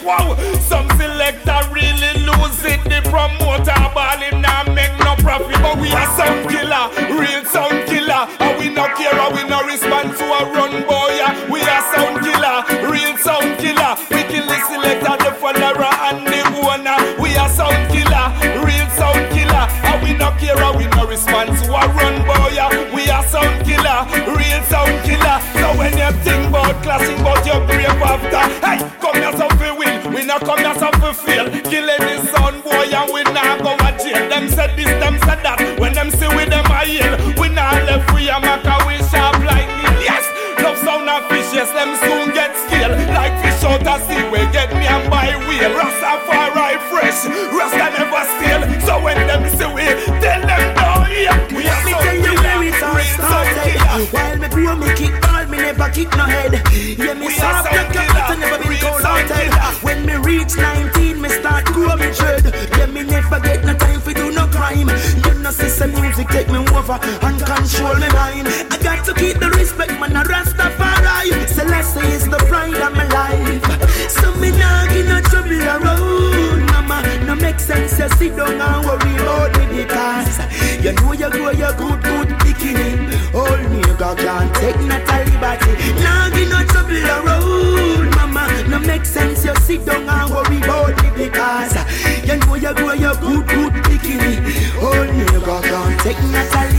Wow, 0.04 0.36
some 0.60 0.86
selector 0.98 1.60
really 1.72 2.12
lose 2.28 2.60
it. 2.64 2.82
The 2.84 3.00
promoter 3.08 3.72
ball 3.94 4.20
him 4.20 4.42
now 4.42 4.62
make 4.74 4.92
no 5.00 5.16
profit, 5.16 5.56
but 5.62 5.80
we 5.80 5.88
are 5.92 6.10
sound 6.16 6.44
killer, 6.50 6.92
real 7.16 7.44
sound 7.46 7.88
killer. 7.88 8.28
And 8.40 8.58
we 8.58 8.68
no 8.68 8.84
care, 8.94 9.16
and 9.16 9.34
we 9.34 9.48
no 9.48 9.53
after 35.24 35.42
that, 35.42 35.80
when 35.80 35.92
them 35.92 36.10
see 36.10 36.28
with 36.36 36.50
them 36.50 36.64
eyeing, 36.68 37.16
we 37.40 37.48
not 37.48 37.74
left 37.88 38.10
free 38.10 38.28
a 38.28 38.36
make 38.40 38.64
a 38.64 38.76
wish 38.84 39.04
sharp 39.08 39.40
lightning. 39.40 39.96
Yes, 40.04 40.24
love 40.60 40.76
sound 40.76 41.08
and 41.08 41.24
fish, 41.32 41.48
yes, 41.52 41.72
them 41.72 41.96
soon 41.96 42.34
get 42.36 42.52
scale. 42.68 42.92
Like 43.16 43.32
fish 43.40 43.64
out 43.64 43.86
of 43.86 44.00
sea, 44.04 44.20
we 44.28 44.44
get 44.52 44.72
me 44.76 44.84
and 44.84 45.08
by 45.08 45.32
wheel. 45.48 45.72
Rasta 45.72 46.20
far 46.28 46.52
Rastafari 46.52 46.76
fresh, 46.92 47.20
Rasta 47.56 47.86
never 47.96 48.24
steal. 48.36 48.60
So 48.84 49.00
when 49.00 49.18
them 49.26 49.44
see 49.48 49.70
we, 49.72 49.86
tell 50.20 50.42
them 50.44 50.64
no, 50.76 50.88
yeah, 51.08 51.36
we 51.52 51.64
are 51.64 51.82
me 51.84 51.92
so 51.92 51.98
tell 52.04 52.18
you 52.20 52.34
where 52.36 52.62
it 52.68 52.82
all 52.84 53.00
started. 53.16 54.12
While 54.12 54.36
me 54.38 54.48
pray, 54.52 54.74
me 54.76 54.88
kick 54.92 55.14
ball, 55.22 55.46
me 55.48 55.56
never 55.58 55.88
kick 55.90 56.10
no 56.16 56.24
head. 56.28 56.52
Yeah, 56.72 57.14
me 57.14 57.30
soft 57.32 57.83
over 66.84 66.98
and 67.24 67.40
control 67.40 67.94
me 67.96 68.08
mind. 68.12 68.48
I 68.70 68.78
got 68.82 69.04
to 69.06 69.14
keep 69.14 69.38
the 69.38 69.48
respect, 69.50 69.92
man. 70.00 70.16
A 70.16 70.22
Rastafari. 70.22 71.48
Selassie 71.48 72.06
is 72.12 72.24
the 72.28 72.36
pride 72.48 72.76
of 72.76 72.92
my 72.92 73.06
life. 73.08 74.10
So 74.10 74.34
me 74.36 74.50
nah 74.50 74.86
give 74.92 75.06
no 75.06 75.20
trouble 75.22 75.62
around, 75.62 76.66
mama. 76.66 77.02
No 77.24 77.34
make 77.34 77.58
sense. 77.58 77.98
You 77.98 78.08
sit 78.10 78.36
down 78.36 78.60
and 78.60 78.84
worry 78.84 79.14
about 79.16 79.56
me 79.58 79.82
because 79.82 80.38
you 80.84 80.92
know 80.92 81.12
you 81.12 81.30
grow 81.30 81.50
your 81.50 81.72
good, 81.72 82.02
good 82.02 82.28
bikini. 82.44 83.12
Old 83.32 83.64
nigga 83.72 84.16
can't 84.16 84.54
take 84.56 84.80
not 84.84 85.08
a 85.08 85.16
liberty. 85.24 85.72
Nah 86.02 86.30
give 86.30 86.50
no 86.50 86.64
trouble 86.64 87.06
around, 87.16 88.10
mama. 88.16 88.44
No 88.68 88.78
make 88.80 89.06
sense. 89.06 89.44
You 89.44 89.54
sit 89.56 89.84
down 89.86 90.08
and 90.08 90.30
worry 90.30 90.58
about 90.58 90.94
me 91.02 91.24
because 91.24 91.76
you 92.28 92.36
know 92.36 92.54
you 92.54 92.74
grow 92.74 92.92
your 92.92 93.14
good, 93.14 93.46
good 93.48 93.72
bikini. 93.84 94.32
Old 94.82 95.08
nigga 95.08 95.62
can't 95.62 96.00
take 96.00 96.22
not 96.30 96.54
a 96.54 96.73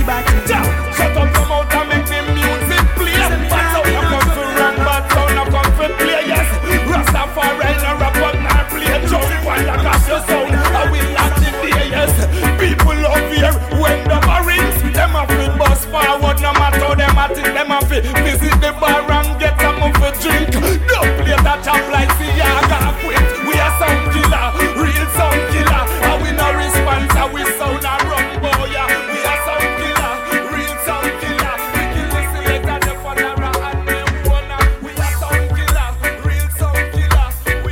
bar 18.79 19.03
and 19.11 19.39
get 19.39 19.59
some 19.61 19.81
of 19.81 19.95
a 20.01 20.11
drink. 20.21 20.51
Don't 20.87 21.11
play 21.21 21.35
that 21.35 21.59
chop 21.63 21.83
like 21.91 22.09
Siaga 22.17 22.93
quit. 23.03 23.23
We 23.47 23.55
are 23.59 23.73
sound 23.79 24.03
killer, 24.13 24.45
real 24.79 25.07
sound 25.17 25.41
killer. 25.53 25.81
And 26.07 26.17
we 26.23 26.29
no 26.35 26.47
response, 26.55 27.11
and 27.15 27.29
we 27.33 27.43
sound 27.57 27.83
a 27.83 27.93
run 28.09 28.27
boy. 28.41 28.69
yeah. 28.73 28.87
We 29.11 29.19
are 29.23 29.39
sound 29.47 29.71
killer, 29.79 30.13
real 30.53 30.75
sound 30.85 31.11
killer. 31.21 31.53
We 31.75 31.81
kill 31.93 32.07
the 32.13 32.21
selector, 32.33 32.77
the 32.85 32.93
father, 33.03 33.33
and 33.33 33.81
them 33.87 34.07
wanna. 34.29 34.59
We 34.83 34.91
are 34.93 35.15
sound 35.19 35.45
killer, 35.55 35.87
real 36.25 36.49
sound 36.59 36.85
killer. 36.93 37.27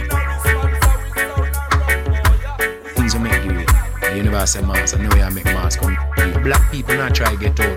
No 0.10 0.17
a 0.17 0.39
run 1.79 2.00
boy. 2.07 2.36
yeah. 2.43 2.57
things 2.95 3.13
will 3.13 3.22
make 3.22 3.43
you 3.43 3.65
the 4.01 4.13
universal 4.15 4.65
mass. 4.65 4.93
I 4.93 5.01
know 5.01 5.13
you 5.15 5.29
make 5.36 5.45
mass 5.45 5.75
come. 5.75 5.98
Black 6.43 6.72
people 6.72 6.95
not 6.95 7.15
try 7.15 7.36
get 7.36 7.60
out? 7.60 7.73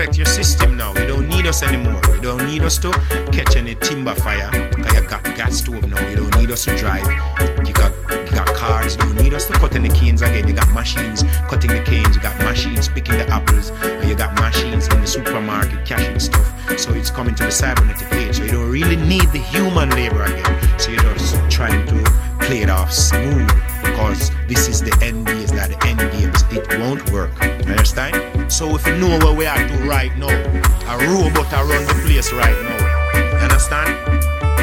You've 0.00 0.16
your 0.16 0.26
system 0.26 0.78
now. 0.78 0.94
You 0.94 1.06
don't 1.06 1.28
need 1.28 1.46
us 1.46 1.62
anymore. 1.62 2.00
You 2.14 2.22
don't 2.22 2.46
need 2.46 2.62
us 2.62 2.78
to 2.78 2.90
catch 3.32 3.54
any 3.54 3.74
timber 3.74 4.14
fire. 4.14 4.50
Cause 4.72 4.94
you 4.94 5.06
got 5.06 5.22
gas 5.36 5.58
stove 5.58 5.86
now. 5.86 6.00
You 6.08 6.16
don't 6.16 6.36
need 6.38 6.50
us 6.50 6.64
to 6.64 6.74
drive. 6.74 7.04
You 7.66 7.74
got 7.74 7.92
you 8.08 8.34
got 8.34 8.46
cars. 8.54 8.96
You 8.96 9.02
don't 9.02 9.16
need 9.16 9.34
us 9.34 9.44
to 9.48 9.52
cut 9.52 9.74
any 9.74 9.90
canes 9.90 10.22
again. 10.22 10.48
You 10.48 10.54
got 10.54 10.72
machines 10.72 11.22
cutting 11.50 11.72
the 11.72 11.82
canes. 11.84 12.16
You 12.16 12.22
got 12.22 12.38
machines 12.38 12.88
picking 12.88 13.18
the 13.18 13.28
apples. 13.28 13.72
And 13.82 14.08
you 14.08 14.14
got 14.14 14.34
machines 14.40 14.88
in 14.88 15.02
the 15.02 15.06
supermarket 15.06 15.84
cashing 15.84 16.18
stuff. 16.18 16.48
So 16.80 16.94
it's 16.94 17.10
coming 17.10 17.34
to 17.34 17.44
the 17.44 17.52
cybernetic 17.52 18.10
age. 18.14 18.36
So 18.36 18.44
you 18.44 18.52
don't 18.52 18.70
really 18.70 18.96
need 18.96 19.28
the 19.32 19.38
human 19.38 19.90
labor 19.90 20.22
again. 20.22 20.78
So 20.78 20.92
you're 20.92 21.02
just 21.02 21.36
trying 21.50 21.86
to 21.88 22.30
play 22.40 22.62
it 22.62 22.70
off 22.70 22.90
smooth 22.90 23.46
because 23.82 24.30
this 24.48 24.66
is 24.66 24.80
the 24.80 24.96
end 25.04 25.26
days, 25.26 25.52
not 25.52 25.68
the 25.68 25.86
end 25.86 26.00
games. 26.12 26.42
It 26.50 26.66
won't 26.80 27.10
work. 27.10 27.30
Understand? 27.42 28.50
So 28.50 28.74
if 28.74 28.86
you 28.86 28.96
know 28.96 29.18
where 29.18 29.34
we 29.34 29.46
are 29.46 29.56
a 29.56 29.68
robot 31.06 31.52
around 31.52 31.86
the 31.86 31.94
place 32.04 32.32
right 32.32 32.56
now. 32.62 32.78
You 33.14 33.46
understand? 33.46 33.96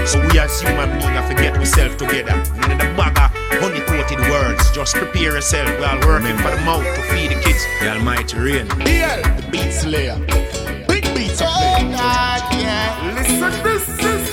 So 0.07 0.19
we 0.21 0.39
as 0.39 0.61
human 0.61 0.89
beings 0.91 1.03
have 1.03 1.29
to 1.29 1.35
get 1.35 1.57
ourselves 1.57 1.95
together. 1.95 2.35
We 2.53 2.67
need 2.67 2.81
a 2.81 2.95
bag 2.95 3.17
of 3.17 3.31
honey 3.59 3.81
coated 3.81 4.19
words. 4.31 4.71
Just 4.71 4.95
prepare 4.95 5.33
yourself. 5.35 5.67
We 5.77 5.83
are 5.83 5.99
working 6.05 6.37
for 6.37 6.51
the 6.51 6.61
mouth 6.63 6.85
to 6.85 7.01
feed 7.11 7.31
the 7.31 7.41
kids. 7.41 7.65
The 7.81 7.89
almighty 7.91 8.37
rain. 8.37 8.67
BL, 8.67 9.19
the 9.35 9.47
beat 9.51 9.71
slayer. 9.73 10.17
Big 10.87 11.03
beats 11.13 11.41
up 11.41 11.49
there. 11.49 11.97
Oh, 11.99 13.13
Listen, 13.15 13.51
this 13.63 13.89
is 13.89 14.29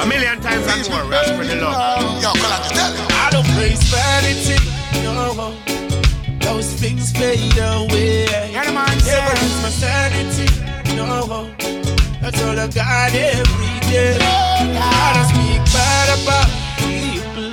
A 0.00 0.06
million 0.06 0.40
times 0.40 0.66
and 0.66 0.88
more. 0.88 1.04
We 1.04 1.14
are 1.14 1.24
spreading 1.24 1.58
the 1.58 1.64
love. 1.64 2.22
Yo, 2.22 2.32
come 2.32 2.52
on, 2.52 2.62
just 2.62 2.74
tell 2.74 2.92
him. 2.92 3.06
I 3.12 3.28
don't 3.30 3.44
praise 3.52 3.82
vanity, 3.92 4.56
That's 12.30 12.44
all 12.44 12.58
I 12.60 12.68
got 12.68 13.12
every 13.12 13.90
day. 13.90 14.16
I 14.20 15.12
don't 15.14 15.26
speak 15.34 15.62
bad 15.74 16.08
about 16.14 16.48
people. 16.78 17.50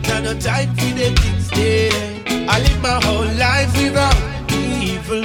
Got 0.00 0.22
no 0.24 0.32
time 0.40 0.74
for 0.76 0.94
the 0.96 1.12
things 1.12 1.50
there. 1.50 1.92
I 2.48 2.58
live 2.58 2.80
my 2.80 2.98
whole 3.04 3.28
life 3.36 3.70
without 3.76 4.16
evil. 4.50 5.20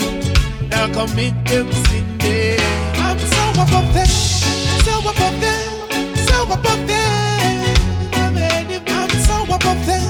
Now 0.68 0.92
commit 0.92 1.34
them 1.46 1.72
sin 1.72 2.18
there. 2.18 2.60
I'm 3.00 3.18
so 3.20 3.52
above 3.64 3.94
them, 3.94 4.08
so 4.84 5.00
above 5.00 5.40
them, 5.40 6.16
so 6.28 6.44
above 6.44 6.84
them. 6.86 7.64
I'm 8.12 9.10
so 9.24 9.44
above 9.44 9.86
them, 9.88 10.04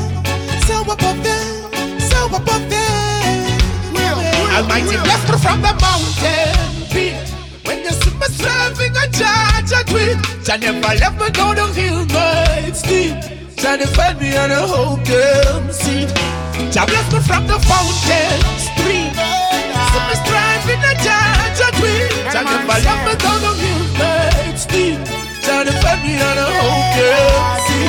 so 0.65 0.81
above 0.81 1.23
them, 1.23 1.99
so 2.09 2.25
above 2.25 2.69
them. 2.71 3.59
Almighty 4.55 4.97
bless 5.05 5.21
me 5.29 5.37
from 5.37 5.61
the 5.61 5.73
mountain 5.77 6.89
peak. 6.89 7.22
Serving 8.43 8.95
a 8.95 9.05
judge 9.07 9.71
a 9.71 9.81
tweet, 9.87 10.17
Jah 10.43 10.57
never 10.57 10.93
left 10.99 11.17
me 11.19 11.29
go 11.31 11.55
downhill 11.55 12.05
my 12.11 12.71
steep. 12.75 13.15
Jah 13.55 13.77
defend 13.77 14.19
me 14.19 14.35
and 14.35 14.51
I 14.51 14.67
hope 14.67 15.03
them 15.07 15.71
see. 15.71 16.05
Jah 16.73 16.85
bless 16.85 17.07
me 17.13 17.19
from 17.23 17.47
the 17.47 17.57
fountain 17.69 18.39
stream. 18.59 19.11
See 19.91 20.03
me 20.07 20.15
striving 20.23 20.83
a 20.83 20.93
judge 20.99 21.59
a 21.63 21.69
tweet, 21.79 22.11
Jah 22.33 22.43
never 22.43 22.77
left 22.83 23.01
me 23.07 23.13
go 23.23 23.31
downhill 23.43 23.83
my 23.99 24.55
steep. 24.59 24.99
Jah 25.45 25.63
defend 25.63 25.99
me 26.03 26.13
and 26.19 26.39
I 26.39 26.47
hope 26.59 26.91
them 26.99 27.41
see. 27.67 27.87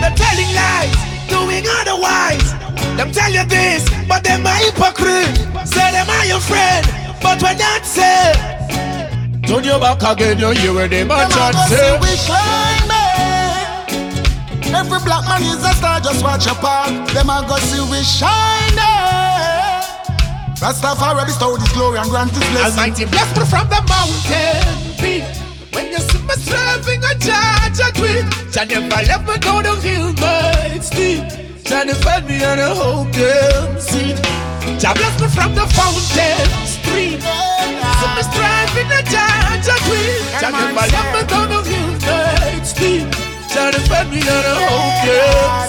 They're 0.00 0.16
telling 0.16 0.50
lies, 0.54 0.94
doing 1.26 1.66
otherwise. 1.82 2.48
Them 2.96 3.10
tell 3.10 3.32
you 3.32 3.44
this, 3.46 3.82
but 4.06 4.22
them 4.22 4.46
a 4.46 4.54
hypocrite. 4.62 5.34
Say 5.66 5.90
them 5.92 6.08
are 6.08 6.26
your 6.26 6.40
friend, 6.40 6.86
but 7.22 7.42
we're 7.42 7.58
not 7.58 7.84
said. 7.84 8.49
Turn 9.50 9.64
your 9.64 9.80
back 9.80 9.98
again, 10.06 10.38
you 10.38 10.50
hear 10.50 10.72
where 10.72 10.86
them 10.86 11.10
a 11.10 11.26
Them 11.26 11.26
a 11.26 11.34
chat 11.34 11.54
say. 11.66 11.74
see 11.74 11.98
we 11.98 12.14
shining. 12.22 13.10
Every 14.70 15.02
black 15.02 15.26
man 15.26 15.42
is 15.42 15.58
a 15.58 15.74
star, 15.74 15.98
just 15.98 16.22
watch 16.22 16.46
your 16.46 16.54
part. 16.54 16.94
Them 17.10 17.28
a 17.28 17.42
go 17.42 17.58
see 17.58 17.82
we 17.90 17.98
shining. 18.06 18.78
Rastafari 20.62 21.26
bestow 21.26 21.56
His 21.56 21.66
glory 21.72 21.98
and 21.98 22.08
grant 22.08 22.30
His 22.30 22.46
blessing. 22.54 22.78
Almighty 22.78 23.04
bless 23.10 23.26
me 23.34 23.42
from 23.50 23.66
the 23.66 23.82
mountain 23.90 24.70
peak. 25.02 25.26
When 25.74 25.90
you 25.90 25.98
see 25.98 26.22
me 26.22 26.34
serving 26.38 27.02
a 27.02 27.18
judge 27.18 27.82
a 27.82 27.90
tweet, 27.90 28.30
Jah 28.54 28.70
never 28.70 29.02
left 29.02 29.26
me 29.26 29.34
go 29.42 29.62
downhill 29.66 30.14
my 30.22 30.78
steep. 30.78 31.26
Jah 31.66 31.82
defend 31.90 32.28
me 32.30 32.38
on 32.46 32.60
I 32.60 32.70
hope 32.70 33.10
them 33.18 33.80
see. 33.82 34.14
Jah 34.78 34.94
bless 34.94 35.18
me 35.18 35.26
from 35.26 35.58
the 35.58 35.66
fountain 35.74 36.46
stream. 36.70 37.18
See 38.00 38.10
me 38.16 38.22
striving 38.24 38.90
a 38.96 39.00
judge 39.04 39.68
a 39.68 39.76
tweet, 39.84 40.24
Jah 40.40 40.48
never 40.48 40.88
left 40.88 41.10
me 41.12 41.22
go 41.28 41.40
downhill 41.44 42.00
my 42.00 42.64
steep. 42.64 43.04
Jah 43.52 43.70
defend 43.70 44.08
me 44.08 44.24
and 44.24 44.46
I 44.48 44.56
hope 44.72 45.04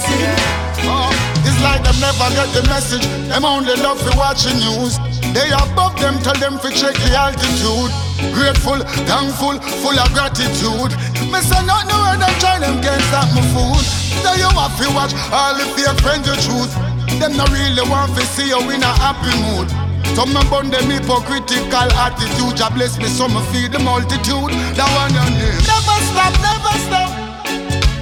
see. 0.07 0.51
Oh, 0.87 1.11
it's 1.43 1.59
like 1.59 1.83
them 1.83 1.97
never 1.99 2.29
get 2.31 2.49
the 2.55 2.63
message. 2.71 3.03
Them 3.27 3.43
only 3.43 3.75
love 3.83 3.99
for 3.99 4.15
watching 4.15 4.55
news. 4.63 4.95
They 5.35 5.51
above 5.51 5.99
them, 5.99 6.19
tell 6.23 6.39
them 6.39 6.59
to 6.59 6.69
check 6.71 6.95
the 7.03 7.11
altitude. 7.15 7.91
Grateful, 8.31 8.79
thankful, 9.07 9.59
full 9.83 9.97
of 9.99 10.09
gratitude. 10.15 10.91
Me 11.27 11.39
say 11.43 11.61
not 11.67 11.83
no 11.91 11.99
when 12.07 12.19
them 12.19 12.33
try 12.39 12.59
them 12.59 12.79
can't 12.79 13.01
stop 13.11 13.27
my 13.35 13.43
food. 13.51 13.83
So 14.23 14.31
you 14.39 14.47
have 14.55 14.75
to 14.79 14.87
watch 14.95 15.11
all 15.35 15.55
the 15.55 15.65
fake 15.75 15.99
friends 15.99 16.27
you 16.27 16.35
choose. 16.39 16.71
Them 17.19 17.35
not 17.35 17.51
really 17.51 17.83
want 17.89 18.15
to 18.15 18.23
see 18.31 18.47
you 18.49 18.59
in 18.71 18.83
a 18.83 18.93
happy 19.03 19.35
mood. 19.43 19.90
Some 20.15 20.33
me 20.33 20.41
bun 20.49 20.69
them 20.69 20.89
hypocritical 20.89 21.89
attitude. 21.95 22.57
Jah 22.57 22.69
bless 22.69 22.97
me, 22.97 23.07
so 23.07 23.27
me 23.27 23.41
feed 23.51 23.71
the 23.71 23.79
multitude. 23.79 24.51
That 24.75 24.89
one 24.97 25.13
your 25.15 25.29
name. 25.31 25.61
Never 25.63 25.97
stop, 26.11 26.33
never 26.43 26.75
stop. 26.85 27.09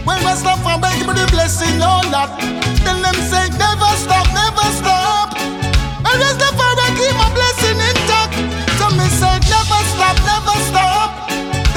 When 0.08 0.20
we 0.26 0.34
stop 0.34 0.60
and 0.66 0.82
beg 0.82 1.00
for 1.06 1.14
the 1.14 1.28
blessing, 1.30 1.78
no 1.78 2.02
not. 2.10 2.34
Tell 2.82 2.98
them 2.98 3.18
say 3.30 3.46
never 3.62 3.92
stop, 4.02 4.26
never 4.34 4.68
stop. 4.82 5.38
And 5.38 6.18
rest 6.18 6.42
the 6.42 6.50
Father 6.58 6.90
keep 6.98 7.14
my 7.14 7.30
blessing 7.30 7.78
intact. 7.78 8.34
So 8.82 8.90
me 8.98 9.06
say 9.14 9.36
never 9.46 9.82
stop, 9.94 10.18
never 10.26 10.58
stop. 10.72 11.10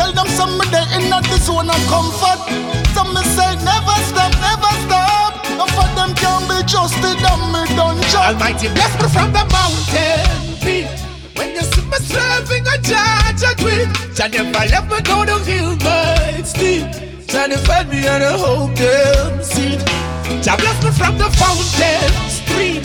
Tell 0.00 0.12
them 0.16 0.28
some 0.32 0.56
of 0.56 0.68
they 0.72 0.86
in 0.96 1.12
not 1.12 1.28
the 1.28 1.36
zone 1.36 1.68
of 1.68 1.82
comfort. 1.92 2.40
So 2.96 3.04
me 3.04 3.20
say 3.36 3.52
never 3.60 3.96
stop, 4.08 4.32
never 4.40 4.72
stop. 4.88 5.44
And 5.44 5.70
for 5.76 5.88
them 5.92 6.16
can 6.16 6.40
be 6.48 6.58
trusted 6.64 7.20
and 7.20 7.44
me. 7.52 7.61
Almighty 8.22 8.68
bless 8.68 8.94
me 9.02 9.08
from 9.08 9.32
the 9.32 9.42
mountain 9.50 10.54
peak. 10.62 10.86
When 11.34 11.50
you 11.56 11.62
my 11.90 11.98
serving 11.98 12.64
a 12.70 12.78
judge 12.78 13.42
a 13.42 13.52
quit. 13.58 13.88
Jah 14.14 14.28
never 14.28 14.64
left 14.70 14.88
me 14.92 15.00
go 15.02 15.24
to 15.26 15.36
feel 15.42 15.74
my 15.82 16.40
sleep. 16.46 16.86
Jah 17.26 17.48
never 17.48 17.66
fed 17.66 17.90
me 17.90 18.06
on 18.06 18.22
a 18.22 18.38
hope 18.38 18.76
them 18.76 19.42
seat. 19.42 19.82
Jah 20.38 20.54
bless 20.54 20.78
me 20.84 20.90
from 20.94 21.18
the 21.18 21.28
fountain 21.34 22.12
stream. 22.30 22.84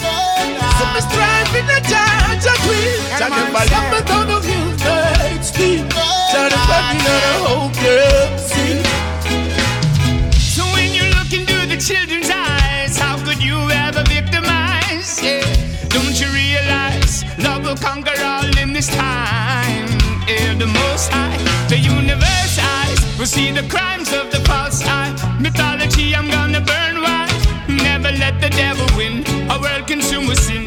So 0.77 0.83
me 0.93 1.01
striving 1.05 1.69
a 1.69 1.79
judge 1.85 2.45
a 2.49 2.55
quit. 2.65 2.97
Jah 3.21 3.29
never 3.29 3.63
left 3.69 3.87
me 3.93 3.99
go 4.09 4.17
to 4.25 4.37
feel 4.41 4.69
my 4.89 5.37
sleep. 5.45 5.85
Jah 6.33 6.49
never 6.49 6.65
fed 6.65 6.85
me 6.97 7.13
on 7.13 7.21
a 7.29 7.45
hope 7.45 7.77
them 7.77 8.29
seat. 8.41 8.81
So 10.41 10.65
when 10.73 10.89
you 10.97 11.05
look 11.13 11.29
into 11.29 11.57
the 11.69 11.77
children's 11.77 12.26
this 18.77 18.95
time? 18.95 19.87
Yeah, 20.29 20.53
the 20.53 20.67
most 20.67 21.09
high, 21.11 21.37
the 21.67 21.79
universe 21.79 22.55
eyes 22.75 22.99
will 23.17 23.25
see 23.25 23.49
the 23.49 23.65
crimes 23.73 24.13
of 24.13 24.29
the 24.29 24.39
past. 24.45 24.83
eye. 24.85 25.13
Mythology, 25.39 26.13
I'm 26.15 26.29
gonna 26.29 26.61
burn 26.61 26.95
wide. 27.01 27.33
Never 27.67 28.11
let 28.23 28.39
the 28.39 28.51
devil 28.51 28.87
win. 28.95 29.15
A 29.49 29.57
world 29.63 29.87
consumed 29.87 30.27
with 30.29 30.41
sin. 30.47 30.63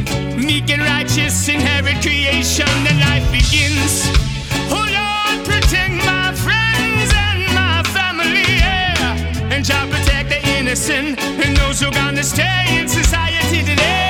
Meek 0.48 0.70
and 0.74 0.82
righteous 0.82 1.36
inherit 1.48 1.98
creation, 2.02 2.72
then 2.84 2.98
life 3.08 3.26
begins. 3.30 3.94
Oh 4.74 4.86
Lord, 4.98 5.38
protect 5.50 5.94
my 6.12 6.28
friends 6.44 7.10
and 7.26 7.40
my 7.62 7.76
family, 7.96 8.46
yeah. 8.64 9.52
And 9.52 9.64
Jah 9.64 9.86
protect 9.94 10.30
the 10.34 10.40
innocent 10.58 11.20
and 11.44 11.56
those 11.60 11.78
who 11.80 11.88
gonna 11.92 12.24
stay 12.24 12.64
in 12.76 12.88
society 12.88 13.60
today. 13.70 14.09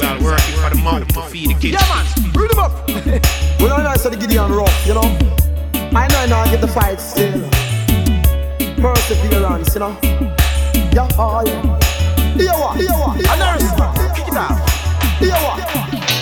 We 0.00 0.06
are 0.06 0.22
working 0.22 0.54
for 0.56 0.70
the 0.70 0.80
mouth 0.82 1.06
to 1.06 1.22
feed 1.28 1.50
the 1.50 1.54
kids. 1.54 1.76
Yeah, 1.76 1.88
man, 1.92 2.32
read 2.32 2.50
them 2.50 2.58
up. 2.58 2.72
well, 3.60 3.74
I 3.74 3.82
know 3.82 3.90
I 3.90 3.96
said 3.96 4.12
the 4.12 4.16
Gideon 4.16 4.50
rough, 4.50 4.86
you 4.86 4.94
know. 4.94 5.04
I 5.92 6.08
know 6.08 6.18
I 6.18 6.26
know 6.26 6.36
I 6.36 6.50
get 6.50 6.60
the 6.62 6.68
fight 6.68 6.98
still. 6.98 7.44
Perseverance, 8.80 9.74
you 9.74 9.80
know. 9.80 9.98
Yeah, 10.92 11.08
oh, 11.18 11.42
yeah. 11.44 11.60
Here 12.32 12.56
what? 12.56 12.80
Here 12.80 12.88
what? 12.88 13.20
A 13.20 14.14
kick 14.16 14.28
it 14.28 14.34
out. 14.34 14.56
Here 15.20 15.36
what? 15.44 15.60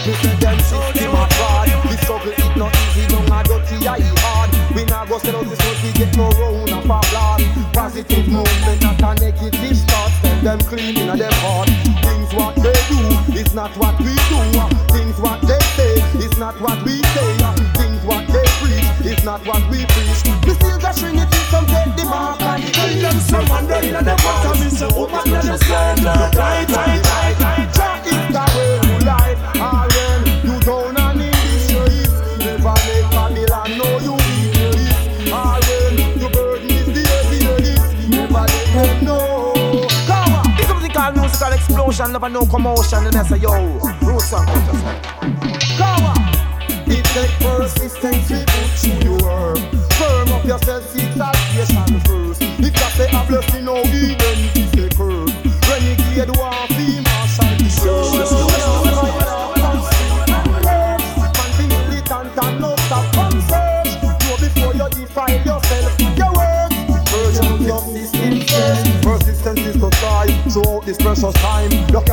Mr. 0.02 0.40
Them 0.40 0.58
system 0.58 1.14
a 1.14 1.28
fraud. 1.30 1.68
The 1.68 1.96
struggle 2.02 2.32
it 2.32 2.56
not 2.56 2.74
easy, 2.74 3.06
don't 3.06 3.30
a 3.30 3.42
dirty, 3.44 3.86
I 3.86 4.00
hard. 4.18 4.50
We 4.74 4.84
not 4.86 5.08
go 5.08 5.18
sell 5.18 5.36
out 5.36 5.46
this 5.46 5.58
one, 5.62 5.76
we 5.86 5.92
get 5.92 6.16
no 6.16 6.28
round 6.30 6.70
of 6.70 6.84
applause. 6.84 7.42
Positive 7.72 8.26
movement, 8.26 8.82
not 8.82 9.00
a 9.00 9.20
negative 9.20 9.78
thoughts. 9.86 10.18
Them 10.22 10.42
them 10.42 10.58
clean 10.60 10.98
in 10.98 11.18
them 11.18 11.32
heart. 11.34 11.89
Things 13.50 13.76
what 13.78 13.98
they 13.98 14.04
do 14.04 14.14
is 14.14 14.28
not 14.28 14.54
what 14.54 14.54
we 14.54 14.62
do. 14.62 14.94
Things 14.94 15.18
what 15.18 15.40
they 15.42 15.58
say 15.74 15.94
It's 16.24 16.38
not 16.38 16.60
what 16.60 16.84
we 16.84 17.02
say. 17.02 17.36
Things 17.74 18.04
what 18.04 18.26
they 18.28 18.44
preach 18.62 19.12
It's 19.12 19.24
not 19.24 19.44
what 19.44 19.68
we 19.68 19.84
preach. 19.86 20.22
We 20.46 20.54
still 20.54 20.78
got 20.78 20.96
Trinity, 20.96 21.36
some 21.50 21.66
take 21.66 21.96
the 21.96 22.04
mark 22.04 22.40
and 22.42 22.62
the 22.62 22.70
Tell 22.70 22.94
them 23.02 23.20
some 23.20 23.44
man 23.48 23.66
there 23.66 23.82
in 23.82 24.04
the 24.04 24.14
water, 24.24 24.54
me 24.62 24.70
say, 24.70 24.86
woman, 24.94 25.32
let 25.32 25.44
them 25.44 25.58
stand 25.58 26.06
up. 26.06 26.32
Tight, 26.32 26.68
tight, 26.68 27.02
tight, 27.02 27.59
explosion, 42.00 42.12
never 42.12 42.28
no 42.28 42.46
commotion, 42.46 43.06
and 43.06 43.16
I 43.16 43.22
say, 43.22 43.36
yo, 43.38 43.52
roots 44.02 44.32
and 44.32 44.46
cultures. 44.46 44.82
Come 45.76 46.04
on. 46.06 46.16
It 46.86 47.04
take 47.04 47.30
persistence 47.38 48.28
to 48.28 48.44
put 48.46 49.04
you 49.04 49.12
work. 49.24 49.58
Firm 49.92 50.28
up 50.32 50.44
yourself, 50.44 50.96
precious 71.20 71.42
time. 71.42 72.09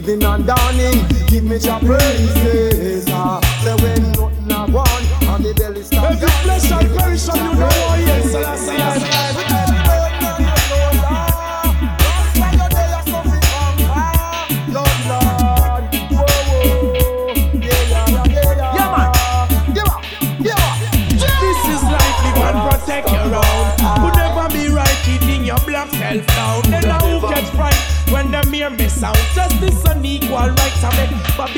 Evening 0.00 0.24
and 0.24 0.46
dawning. 0.46 1.06
Give 1.26 1.44
me 1.44 1.56
your 1.58 1.78
praises. 1.80 2.36
Eh. 2.46 2.59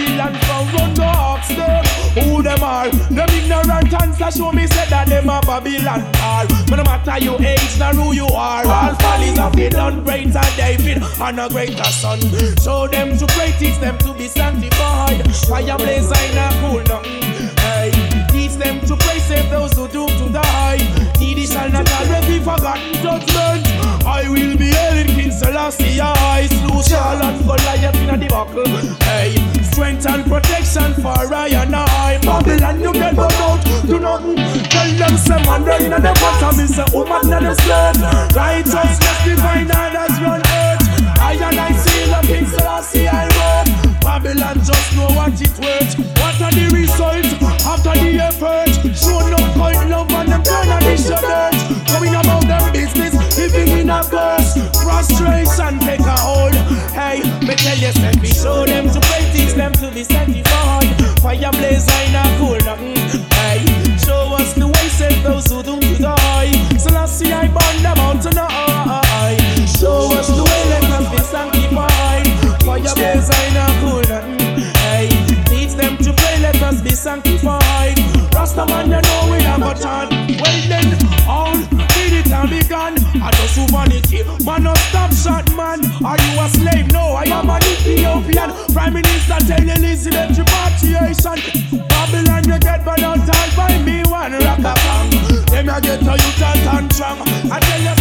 Babylon 0.03 0.35
from 0.35 0.67
run 0.75 0.95
to 0.95 1.05
ask 1.05 1.49
them 1.55 1.85
who 2.25 2.43
them 2.43 2.63
are. 2.63 2.91
Them 2.91 3.29
ignorant 3.31 3.93
answer 4.03 4.37
show 4.37 4.51
me 4.51 4.67
say 4.67 4.89
that 4.91 5.07
them 5.07 5.29
a 5.29 5.41
Babylon 5.43 6.03
are. 6.19 6.47
But 6.69 6.77
no 6.77 6.85
matter 6.85 7.25
your 7.25 7.41
age 7.41 7.79
nor 7.79 7.95
who 7.95 8.13
you 8.13 8.27
are, 8.27 8.67
all 8.67 8.95
follies 8.97 9.39
of 9.39 9.57
it 9.59 9.73
done 9.73 10.03
greater 10.03 10.43
David 10.57 11.03
and 11.03 11.41
a 11.41 11.49
greater 11.49 11.85
son. 11.85 12.19
Show 12.59 12.89
them 12.89 13.17
to 13.17 13.27
pray, 13.29 13.53
teach 13.59 13.79
them 13.79 13.97
to 13.99 14.13
be 14.15 14.27
sanctified. 14.27 15.23
Fire 15.47 15.79
blaze 15.79 16.11
in 16.11 16.39
a 16.39 16.49
cool 16.61 16.83
nothing. 16.83 17.23
Teach 18.31 18.55
them 18.59 18.81
to 18.81 18.97
pray, 18.97 19.19
save 19.21 19.51
those 19.51 19.73
who 19.75 19.87
do 19.89 20.07
to 20.09 20.33
die. 20.33 20.79
Needy 21.21 21.47
shall 21.47 21.71
not 21.71 21.91
always 21.93 22.27
be 22.27 22.39
forgotten 22.41 22.93
judgment. 22.95 23.67
I 24.05 24.29
will 24.29 24.59
be 24.59 24.73
hailing 24.73 25.15
King 25.15 25.31
Selassie. 25.31 26.01
I 26.01 26.49
slew 26.49 26.73
and 26.99 27.47
Goliath 27.47 27.95
in 27.97 28.11
a 28.11 28.19
debacle. 28.19 28.67
Hey, 29.07 29.62
strength 29.73 30.07
and 30.07 30.25
protection 30.25 30.95
for 31.01 31.17
I 31.33 31.49
and 31.49 31.75
I. 31.75 32.19
Babylon, 32.23 32.81
you 32.81 32.93
get 32.93 33.17
run 33.17 33.33
out. 33.33 33.65
Do 33.87 33.99
nothing. 33.99 34.37
Tell 34.69 34.91
them 35.01 35.17
some 35.17 35.43
man 35.43 35.63
oh, 35.63 35.67
right 35.67 35.81
in 35.81 35.91
the 35.91 36.13
bottom 36.21 36.61
is 36.61 36.79
a 36.79 36.87
woman 36.93 37.33
in 37.33 37.45
the 37.45 37.55
slave. 37.57 38.37
Righteousness 38.37 39.19
divine 39.25 39.71
and 39.73 39.97
as 39.97 40.17
run 40.21 40.41
earth. 40.41 40.83
I 41.19 41.35
and 41.41 41.59
I 41.59 41.73
seal 41.73 42.15
of 42.15 42.25
King 42.27 42.47
Selassie 42.47 43.09
I 43.09 43.25
work. 43.39 44.01
Babylon 44.03 44.59
just 44.61 44.97
know 44.97 45.09
what 45.17 45.41
it 45.41 45.57
worth. 45.57 45.93
What 46.21 46.37
are 46.43 46.53
the 46.53 46.67
results 46.75 47.33
after 47.65 47.95
the 47.97 48.21
effort? 48.21 48.73
Show 48.93 49.25
no 49.33 49.41
point 49.57 49.89
love 49.89 50.11
and 50.13 50.29
them 50.29 50.43
turn 50.43 50.69
on 50.69 50.83
the 50.85 50.97
dirt. 51.01 51.55
Going 51.89 52.15
about 52.15 52.45
them 52.45 52.73
business, 52.73 53.15
living 53.39 53.79
in 53.79 53.91
a 53.91 54.03
curse. 54.05 54.59
Frustration 54.83 55.79
take 55.81 56.01
a 56.01 56.17
hold. 56.19 56.55
Hey, 56.93 57.23
me 57.47 57.55
tell 57.55 57.79
you, 57.79 57.93
send 57.93 58.21
me 58.21 58.29
show 58.29 58.67
them 58.67 58.91
to 58.91 59.01
teach 59.01 59.22
them 59.63 59.73
to 59.75 59.95
be 59.95 60.03
sanctified. 60.03 60.91
Fire 61.23 61.53
blaze, 61.53 61.87
I 61.89 62.13
not 62.13 62.31
cool 62.39 62.59
nothing. 62.67 62.97
Hey, 63.39 63.63
show 63.99 64.35
us 64.35 64.55
the 64.55 64.67
way, 64.67 64.89
save 64.89 65.23
those 65.23 65.47
who 65.51 65.62
and. 97.03 97.53
I 97.53 97.59
tell 97.59 97.83
you, 97.83 97.95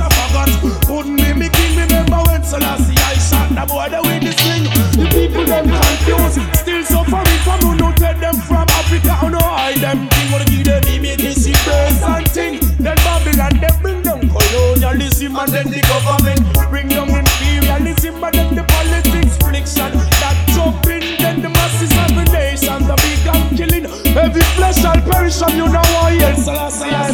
I 0.00 0.08
forgot. 0.08 0.50
Couldn't 0.88 1.16
be 1.16 1.32
me 1.34 1.48
king, 1.48 1.76
remember 1.76 2.20
when 2.26 2.42
Selassie 2.42 2.96
I 2.96 3.14
shot 3.20 3.48
the 3.52 3.64
boy 3.68 3.88
the 3.92 4.00
way 4.08 4.18
they 4.18 4.32
swing. 4.32 4.64
The 4.96 5.06
people 5.12 5.44
them 5.44 5.68
confused, 5.68 6.40
still 6.56 6.82
suffering 6.84 7.40
from 7.44 7.60
who 7.60 7.76
no 7.76 7.92
tell 7.92 8.16
them 8.16 8.36
from 8.48 8.66
Africa. 8.80 9.12
Who 9.20 9.30
no 9.30 9.38
hide 9.40 9.76
them 9.78 10.08
king, 10.08 10.32
wanna 10.32 10.46
give 10.46 10.64
them 10.64 10.82
immediacy, 10.88 11.52
birth 11.64 12.02
and 12.02 12.28
thing. 12.32 12.54
Then 12.80 12.96
Babylon 13.04 13.60
they 13.60 13.72
bring 13.82 14.00
down 14.02 14.24
colonialism 14.24 15.36
and 15.36 15.52
then 15.52 15.68
the 15.68 15.80
government 15.84 16.40
bring 16.70 16.88
down 16.88 17.10
imperialism 17.10 18.24
and 18.24 18.34
then 18.34 18.54
the 18.56 18.64
politics 18.64 19.36
friction. 19.44 19.92
That 20.24 20.36
jumping, 20.56 21.04
then 21.20 21.42
the 21.42 21.50
masses 21.50 21.92
of 21.92 22.10
the 22.16 22.24
nation, 22.32 22.88
the 22.88 22.96
big 23.04 23.20
gun 23.28 23.42
killing. 23.52 23.84
Every 24.16 24.42
flesh 24.56 24.80
shall 24.80 25.00
perish 25.04 25.36
from 25.38 25.54
you 25.54 25.68
now. 25.68 25.84
I 26.00 26.16
hear 26.16 26.34
Selassie. 26.34 27.07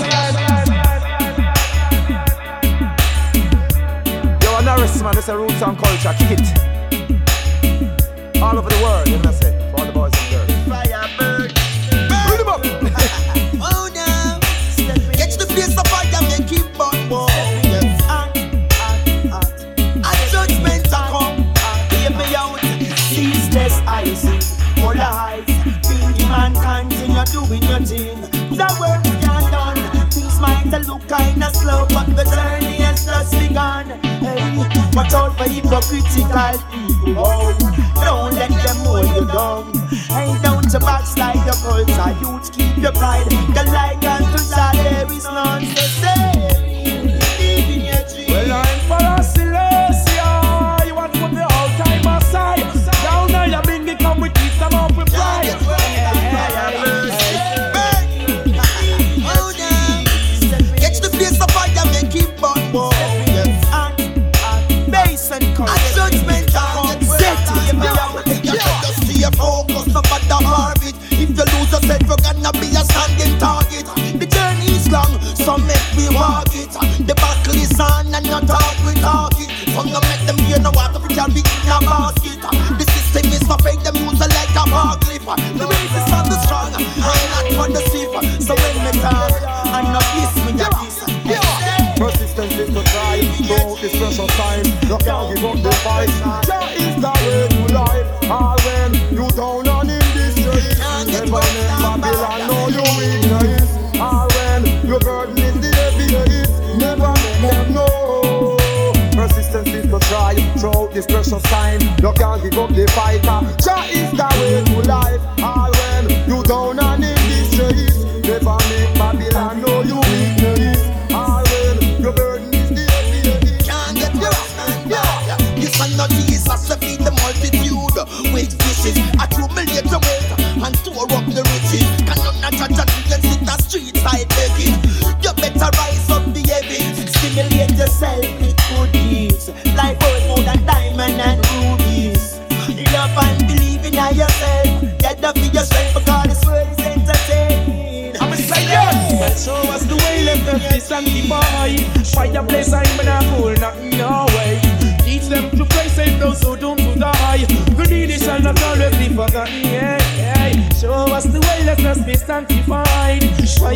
Man, 5.05 5.15
this 5.15 5.25
is 5.25 5.29
a 5.29 5.37
roots 5.37 5.61
and 5.61 5.77
culture. 5.77 6.15
Kick 6.19 6.39
it. 6.41 6.41
All 8.43 8.59
over 8.59 8.71
the 8.71 8.83
world, 8.83 9.07
you 9.07 9.17
know 9.17 9.23
what 9.23 9.29
I 9.29 9.33
say? 9.33 9.54
Hypocritical 35.91 36.59
people. 36.71 37.15
Oh, 37.19 37.53
don't 37.95 38.35
let 38.35 38.51
them 38.51 38.77
hold 38.85 39.07
you 39.17 39.27
down. 39.27 39.67
Ain't 40.13 40.43
down 40.43 40.63
to 40.63 40.81
backslide 40.81 41.45
your 41.45 41.55
culture. 41.55 42.17
Youth 42.21 42.53
keep 42.53 42.77
your 42.79 42.93
pride. 42.93 43.27
The 43.29 43.65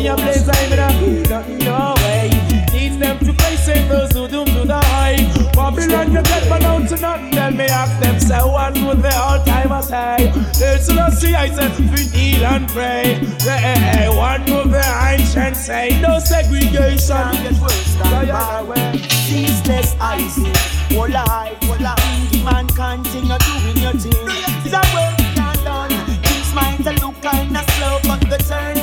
let 0.09 0.19
us 0.19 0.43
be 0.43 0.45
sanctified. 0.45 0.49
Fireplace, 0.49 0.49
I'm 0.49 1.03
in 1.03 1.25
a 1.25 1.29
not 1.29 1.49
in 1.49 1.59
your 1.59 1.93
way. 2.03 2.29
Teach 2.67 2.99
them 2.99 3.17
empty 3.17 3.33
place 3.33 3.67
and 3.67 3.91
those 3.91 4.11
who 4.11 4.27
doom 4.27 4.45
to 4.45 4.65
die. 4.65 5.17
Babylon, 5.53 6.11
you 6.11 6.21
get 6.21 6.51
out 6.51 6.87
to 6.89 6.97
nothing. 6.97 7.31
Tell 7.31 7.51
me 7.51 7.65
ask 7.65 7.99
them, 8.01 8.19
say 8.19 8.39
one 8.39 8.85
with 8.85 9.01
the 9.01 9.15
all 9.15 9.43
time 9.45 9.71
I 9.71 9.81
say. 9.81 10.31
There's 10.57 10.87
see, 11.19 11.35
I 11.35 11.49
said, 11.49 11.77
we 11.79 12.09
kneel 12.09 12.45
and 12.45 12.67
pray. 12.69 13.15
Hey, 13.41 14.09
one 14.09 14.41
with 14.41 14.71
the 14.71 14.83
ancient 15.09 15.55
say, 15.55 15.99
no 16.01 16.19
segregation. 16.19 17.31
Get 17.43 17.59
worse 17.61 17.95
than 17.95 18.99
Ceaseless 19.29 19.95
icy, 19.99 20.51
whole 20.95 21.09
life, 21.09 21.61
whole 21.63 21.79
life. 21.79 22.43
Man 22.43 22.67
continue 22.67 23.37
doing 23.37 23.77
your 23.77 23.93
thing. 23.93 24.25
The 24.63 24.81
work 24.93 25.17
can't 25.35 25.63
done. 25.63 25.91
Things 26.23 26.53
might 26.53 26.79
look 27.01 27.21
kinda 27.21 27.63
slow, 27.73 27.99
but 28.07 28.21
the 28.29 28.37
journey 28.47 28.78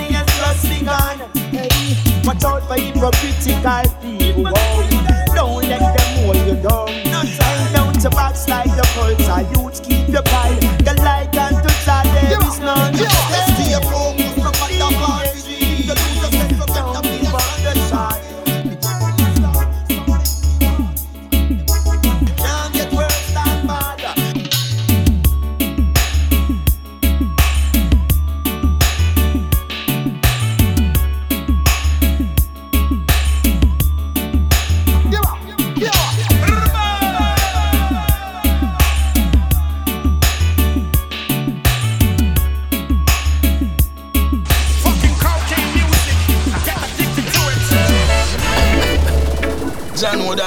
just. 0.86 1.36
Hey, 1.50 2.22
watch 2.24 2.44
out 2.44 2.62
for 2.68 2.78
hypocritical 2.80 3.84
people. 4.00 4.52
Don't 5.34 5.62
let 5.68 5.80
them 5.80 6.24
hold 6.24 6.36
you 6.46 6.56
down. 6.62 6.88
Hang 6.88 7.72
down 7.72 7.92
to 7.94 8.10
backslide 8.10 8.70
the 8.70 8.84
culture. 8.94 9.42
Youth 9.52 9.82
keep 9.82 10.08
your 10.08 10.22
pride. 10.22 10.95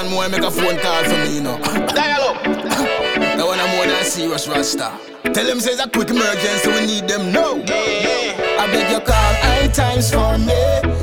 Than 0.00 0.10
more 0.12 0.28
make 0.30 0.40
a 0.40 0.50
phone 0.50 0.78
call 0.78 1.04
for 1.04 1.10
me, 1.10 1.34
you 1.34 1.42
know. 1.42 1.58
Dial 1.92 2.32
up. 2.32 2.42
That 2.42 3.44
one 3.44 3.60
I'm 3.60 3.76
more 3.76 3.84
than 3.84 4.02
serious 4.02 4.48
Rasta. 4.48 4.98
Tell 5.34 5.44
them 5.44 5.60
say 5.60 5.72
it's 5.72 5.84
a 5.84 5.90
quick 5.90 6.08
emergency, 6.08 6.70
we 6.72 6.86
need 6.86 7.06
them 7.06 7.30
now. 7.30 7.60
I 7.60 8.64
beg 8.72 8.90
you 8.90 9.00
call 9.00 9.34
high 9.44 9.68
times 9.68 10.10
for 10.10 10.38
me. 10.38 10.56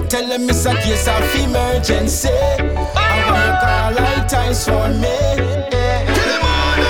Tell 0.10 0.26
them 0.28 0.50
it's 0.50 0.66
a 0.66 0.74
case 0.82 1.08
of 1.08 1.22
emergency. 1.36 2.30
I 2.98 3.22
want 3.30 3.46
you 3.46 3.54
call 3.62 3.94
high 4.02 4.26
times 4.26 4.66
for 4.66 4.90
me. 4.90 5.14
Kill 5.70 6.34
him 6.34 6.42
all 6.42 6.82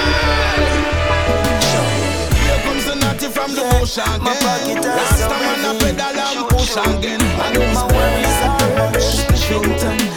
Here 2.39 2.59
comes 2.63 2.85
the 2.87 2.95
natty 3.03 3.27
from 3.27 3.51
the 3.51 3.67
bush 3.75 3.99
again. 3.99 4.79
Last 4.79 5.27
time 5.27 5.59
a 5.59 5.75
pedal 5.75 6.23
and 6.23 6.47
push 6.55 6.71
again. 6.71 7.19
I 7.19 7.51
know 7.51 7.67
my 7.75 7.83
worries 7.91 8.39
are 8.47 8.63
much 8.79 9.27
shortened, 9.35 10.07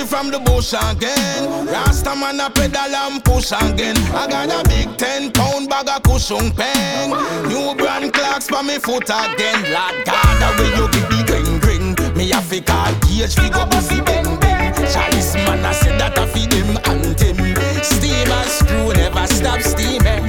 comes 0.00 0.10
from 0.10 0.30
the 0.30 0.38
bush 0.38 0.72
again. 0.72 1.66
Rasta 1.66 2.14
man 2.16 2.40
a 2.40 2.50
pedal 2.50 2.94
and 2.94 3.24
push 3.24 3.52
again. 3.52 3.96
I 4.14 4.26
got 4.28 4.48
a 4.48 4.68
big 4.68 4.96
10 4.96 5.32
pound 5.32 5.68
bag 5.68 5.88
of 5.88 6.02
cushion 6.02 6.50
pen. 6.52 7.10
New 7.48 7.74
brand 7.74 8.12
clocks 8.12 8.48
for 8.48 8.62
me 8.62 8.78
foot 8.78 9.04
again. 9.04 9.60
Lord 9.72 10.04
God, 10.04 10.34
the 10.40 10.48
way 10.58 10.70
you 10.76 10.86
give 10.92 11.08
me 11.10 11.20
green 11.26 11.58
green. 11.60 12.16
Me 12.16 12.32
a 12.32 12.40
fi 12.40 12.60
call 12.60 12.92
gauge 13.06 13.34
fi 13.34 13.48
go 13.48 13.66
busy 13.66 14.00
bang 14.00 14.38
bang. 14.40 14.74
Chalice 14.92 15.34
man 15.34 15.64
I 15.64 15.72
said 15.72 16.00
that 16.00 16.18
I 16.18 16.26
feed 16.26 16.52
him 16.52 16.76
anthem. 16.84 17.36
Steam 17.82 18.28
and 18.28 18.50
screw 18.50 18.92
never 18.92 19.26
stop 19.26 19.60
steaming. 19.60 20.24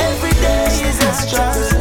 Every 0.00 0.32
day 0.40 0.66
is 0.88 1.00
a 1.00 1.12
struggle. 1.12 1.71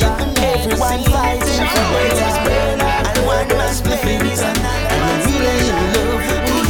Man's. 0.00 0.38
Everyone 0.42 1.02
fighting 1.04 1.66
for 1.68 1.86
better, 1.92 2.32
and 2.82 3.26
one 3.26 3.48
man's 3.48 3.80
living 3.86 4.26
is 4.30 4.40
another. 4.40 4.92
And 4.92 5.22
you 5.26 5.38
really 5.38 5.68
in 5.68 5.76
love 5.94 6.24
with 6.28 6.44
me. 6.48 6.60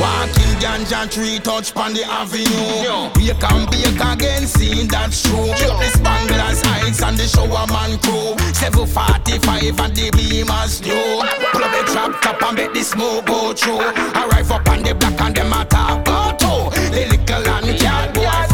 Walking 0.00 0.54
ganja 0.60 1.10
tree 1.10 1.38
touch 1.38 1.74
pon 1.74 1.92
the 1.94 2.04
avenue. 2.04 3.10
Wake 3.16 3.44
and 3.52 3.70
bake 3.70 4.00
again, 4.00 4.46
seeing 4.46 4.88
that's 4.88 5.22
true. 5.22 5.50
Up 5.50 5.78
the 5.80 5.90
Spanglers 5.96 6.64
Heights 6.64 7.02
and 7.02 7.16
the 7.16 7.26
shower 7.26 7.66
man 7.68 7.98
crew. 7.98 8.36
745 8.54 9.80
and 9.80 9.96
the 9.96 10.10
beamers 10.10 10.82
new. 10.82 11.22
Pull 11.52 11.64
up 11.64 11.72
the 11.72 11.92
trap 11.92 12.20
top 12.22 12.42
and 12.42 12.56
make 12.56 12.72
the 12.72 12.82
smoke 12.82 13.26
go 13.26 13.52
through. 13.52 13.80
Arrive 13.80 14.50
up 14.50 14.68
on 14.68 14.82
the 14.82 14.94
block 14.94 15.20
and 15.20 15.36
them 15.36 15.52
attack 15.52 16.04
go 16.04 16.32
to. 16.38 16.70
The 16.90 17.06
little 17.10 17.48
and 17.48 17.78
cat 17.78 18.14
boy 18.14 18.22
from 18.48 18.53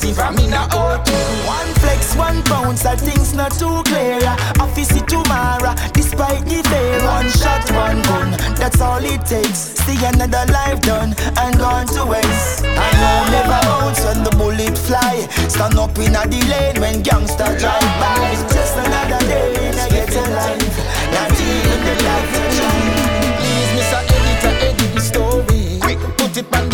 the 0.00 0.06
magazine 0.06 0.14
from 0.14 0.38
in 0.38 0.52
a 0.52 0.64
auto. 0.74 1.12
One 1.46 1.72
flex, 1.80 2.16
one 2.16 2.42
bounce, 2.44 2.82
that 2.82 3.00
things 3.00 3.34
not 3.34 3.52
too 3.52 3.82
clear. 3.84 4.20
Office 4.60 4.92
it 4.92 5.08
tomorrow, 5.08 5.74
despite 5.92 6.44
the 6.44 6.62
fear. 6.68 6.98
One 7.04 7.28
shot, 7.28 7.64
one 7.72 8.02
gun, 8.02 8.30
that's 8.56 8.80
all 8.80 9.02
it 9.04 9.24
takes. 9.26 9.74
See 9.84 9.98
another 10.04 10.44
life 10.52 10.80
done 10.82 11.14
and 11.36 11.58
gone 11.58 11.86
to 11.94 12.04
waste. 12.06 12.64
I 12.64 12.88
know 13.00 13.18
never 13.32 13.60
bounce 13.66 14.04
when 14.04 14.24
the 14.24 14.30
bullet 14.36 14.78
fly. 14.78 15.26
Stand 15.48 15.78
up 15.78 15.96
in 15.98 16.14
a 16.14 16.24
lane 16.24 16.80
when 16.80 17.02
gangster 17.02 17.50
drive 17.58 17.92
by. 18.00 18.32
It's 18.32 18.54
just 18.54 18.76
another 18.76 19.20
day 19.26 19.68
in 19.68 19.76
a 19.76 19.86
ghetto 19.90 20.22
life. 20.32 20.76
Not 21.12 21.32
even 21.36 21.80
the 21.84 21.94
life 22.06 22.30
to 22.32 22.42
try. 22.56 22.80
Please, 23.40 23.70
Mr. 23.76 24.00
Editor, 24.16 24.54
edit 24.66 24.94
the 24.94 25.00
story. 25.00 25.78
Quick, 25.80 26.00
put 26.16 26.36
it 26.36 26.48
on 26.56 26.71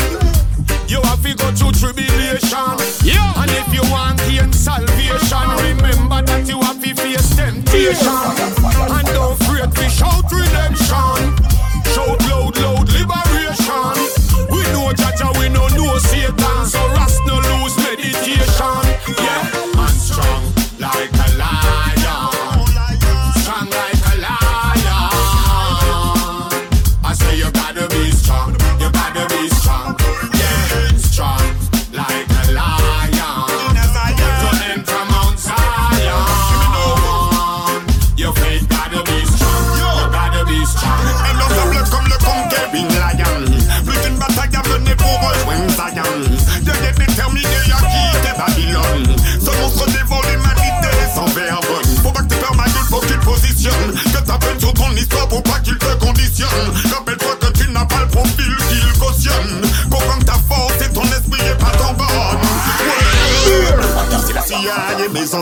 You 0.88 1.02
have 1.02 1.24
to 1.24 1.36
go 1.36 1.52
through 1.52 1.72
tribulation. 1.72 2.60
Yeah. 3.04 3.42
And 3.42 3.52
if 3.52 3.74
you 3.74 3.82
want 3.92 4.20
gain 4.20 4.52
salvation, 4.52 5.48
remember 5.64 6.22
that 6.22 6.46
you 6.48 6.60
have 6.62 6.82
to 6.82 6.96
face 6.96 7.36
temptation. 7.36 8.55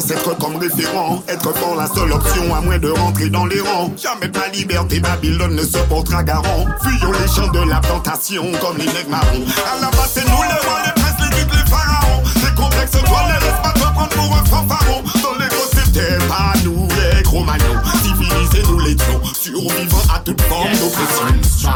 Être 0.09 0.37
comme 0.37 0.57
référent. 0.57 1.23
Être 1.27 1.53
fort 1.55 1.75
la 1.75 1.87
seule 1.87 2.11
option 2.11 2.53
à 2.53 2.61
moins 2.61 2.77
de 2.77 2.89
rentrer 2.89 3.29
dans 3.29 3.45
les 3.45 3.61
rangs. 3.61 3.91
Jamais 4.01 4.29
ta 4.29 4.47
liberté, 4.49 4.99
Babylone 4.99 5.55
ne 5.55 5.63
se 5.63 5.77
portera 5.89 6.23
garant. 6.23 6.65
Fuyons 6.81 7.11
les 7.11 7.27
champs 7.27 7.51
de 7.51 7.69
la 7.69 7.79
plantation 7.79 8.51
comme 8.61 8.77
les 8.77 8.85
nègres 8.85 9.09
marrons. 9.09 9.43
À 9.71 9.81
la 9.81 9.87
base, 9.91 10.11
c'est 10.13 10.25
nous 10.25 10.43
les 10.43 10.67
rois, 10.67 10.81
les 10.85 11.01
princes, 11.01 11.19
les 11.19 11.35
ducs, 11.35 11.53
les 11.53 11.69
pharaons. 11.69 12.23
Ces 12.35 12.55
complexes, 12.55 12.91
toi, 12.91 13.21
ne 13.27 13.33
laisse 13.33 13.61
pas 13.63 13.71
te 13.71 13.79
prendre 13.79 14.09
pour 14.09 14.35
un 14.35 14.45
fanfaron. 14.45 15.03
Dans 15.21 15.39
les 15.39 15.49
gros, 15.49 15.69
c'était 15.73 16.17
pas 16.27 16.53
nous 16.63 16.87
les 16.87 17.23
gros 17.23 17.43
magnons. 17.43 17.81
Civilisés, 18.03 18.63
nous 18.69 18.79
les 18.79 18.95
survivant 19.33 20.13
à 20.13 20.19
toute 20.19 20.41
forme 20.41 20.71
d'oppression. 20.71 21.73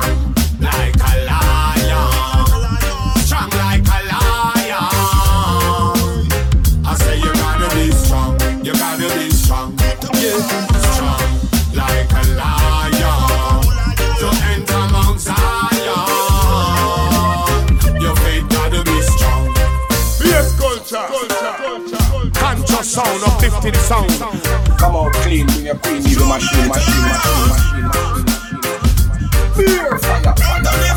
Like 0.59 1.56
sound, 22.97 23.23
uplifting 23.23 23.75
sound. 23.75 24.09
Come 24.79 24.95
out 24.95 25.13
clean, 25.21 25.45
bring 25.45 25.65
your 25.65 25.75
queen, 25.75 26.01
you 26.01 26.25
machine, 26.25 26.67
machine, 26.67 27.03
machine, 27.07 27.43
machine, 27.45 27.85
machine, 27.85 28.25
machine. 28.25 28.61
Beer, 29.55 29.99
fire, 29.99 30.33
fire, 30.35 30.63
fire. 30.63 30.96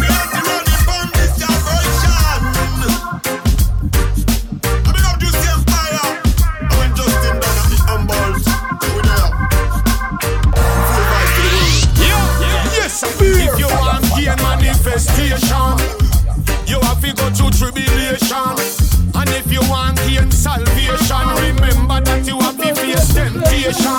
nation. 23.70 23.90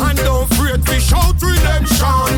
And 0.00 0.18
don't 0.18 0.48
fret, 0.54 0.88
we 0.88 1.00
shout 1.00 1.34
redemption. 1.42 2.31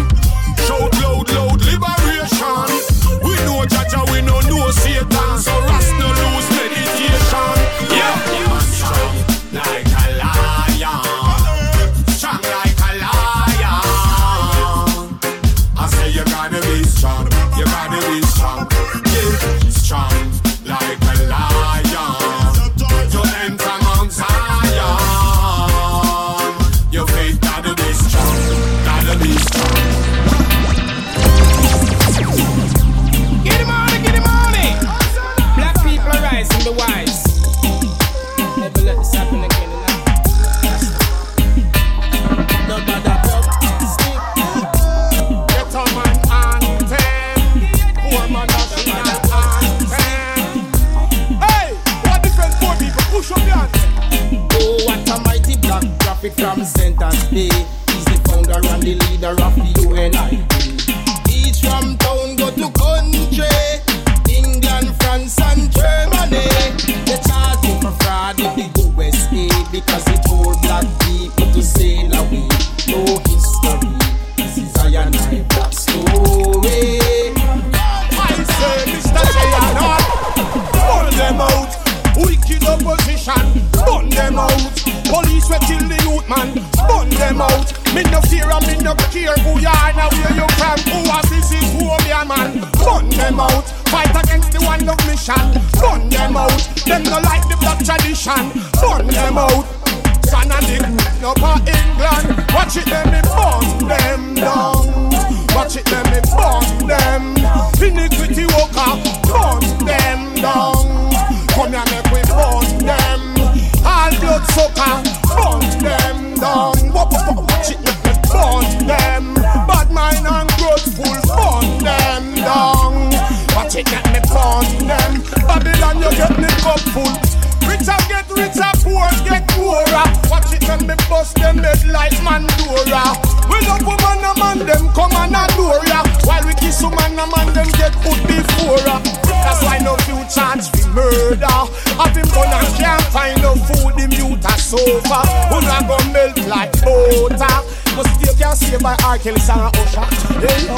Save 149.24 149.36
by 149.36 149.40
R. 149.40 149.40
Kelly 149.40 149.40
song 149.40 149.60
and 149.64 149.76
Usher. 149.78 150.04
Hey 150.44 150.60
yo, 150.68 150.76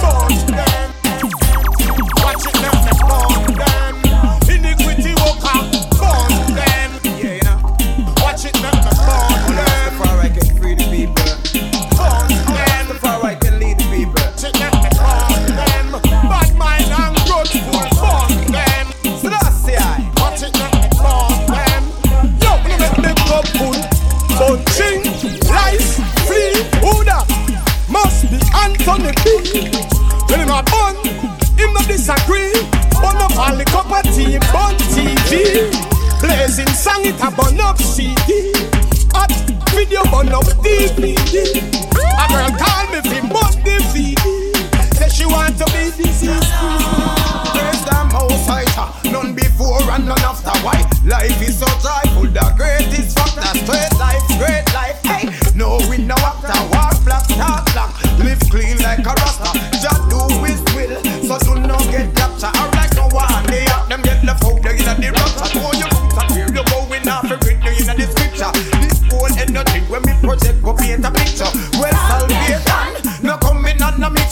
touch 0.00 0.40
them. 0.48 0.88
Watch 2.24 2.46
it 2.48 2.56
now, 2.62 2.72
me 2.84 2.92
burn 3.04 3.44
them. 3.52 3.94
Iniquity 4.48 5.12
burn 5.12 6.48
them. 6.56 6.90
Yeah, 7.18 7.34
you 7.36 7.44
know. 7.44 7.58
Watch 8.22 8.44
it 8.46 8.56
now, 8.62 8.72
me 8.72 8.92
burn 8.96 9.56
them. 9.56 9.92
Far 9.98 10.24
can 10.30 10.48
free 10.56 10.74
the 10.74 10.84
people. 10.88 11.32
Burn 11.98 12.28
them. 12.56 12.84
The 12.88 12.94
far 12.94 13.24
I 13.24 13.34
can 13.34 13.58
lead 13.60 13.76
the 13.78 13.84
people. 13.92 14.14
Watch 14.14 14.44
it 14.44 14.54
now, 14.58 14.72
me 14.72 14.88
burn 14.96 15.44
them. 15.52 15.86
Bad 16.32 16.50
mind 16.56 16.88
and 16.96 17.16
grudgeful, 17.28 17.88
burn 18.00 18.52
them. 18.52 18.86
So 19.20 19.28
that's 19.28 19.62
the 19.64 19.76
eye. 19.76 20.10
Watch 20.16 20.42
it 20.42 20.54
now, 20.56 20.72
me 20.80 20.88
burn 20.96 21.44
them. 21.52 21.84
Yo, 22.40 22.52
make 22.64 22.96
me 23.04 23.12
cup 23.28 23.46
full. 23.58 23.76
Bunching, 24.38 25.04
life, 25.44 26.00
free, 26.26 26.56
who 26.80 27.04
that? 27.04 27.41
Anthony 28.84 29.12
B. 29.22 29.70
When 30.26 30.40
him 30.40 30.50
a 30.50 30.62
bun, 30.66 30.96
him 31.54 31.72
no 31.72 31.80
disagree. 31.86 32.50
Bun 32.98 33.16
up 33.22 33.38
all 33.38 33.54
the 33.54 33.64
cup 33.64 33.86
of 33.86 34.02
tea, 34.10 34.38
bun 34.50 34.74
TV. 34.90 35.70
Blazing 36.20 36.66
song 36.74 37.06
it 37.06 37.14
a 37.22 37.30
bun 37.30 37.60
up 37.60 37.78
CD. 37.78 38.50
Hot 39.14 39.30
video 39.70 40.02
bun 40.10 40.30
up 40.34 40.50
DVD. 40.66 41.46
A 42.18 42.26
girl 42.26 42.50
call 42.58 42.86
me 42.90 43.00
fi 43.06 43.20
bun 43.22 43.54
DVD. 43.62 44.18
Say 44.96 45.08
she 45.10 45.26
want 45.26 45.56
to 45.58 45.64
be 45.66 45.94
disease 46.02 46.50
free. 46.58 46.82
Praise 47.54 47.84
the 47.86 48.10
most 48.10 48.50
high, 48.50 48.66
none 49.12 49.32
before 49.32 49.78
and 49.94 50.06
none 50.06 50.18
after. 50.26 50.50
Why? 50.66 50.82
Life 51.06 51.40
is 51.40 51.60
so 51.60 51.66
joyful, 51.78 52.26
the 52.26 52.52
greatest 52.56 53.16
factor. 53.16 53.46
Straight 53.62 53.94
life, 54.00 54.26
great 54.38 54.71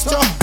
coming 0.04 0.39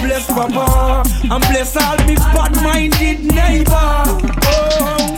I'm 0.00 0.06
blessed 0.06 0.30
papa, 0.30 1.02
I'm 1.30 1.40
blessed 1.42 1.76
all 1.76 1.96
me 2.06 2.14
bad-minded 2.16 3.20
neighbor. 3.34 4.02
Oh, 4.46 5.14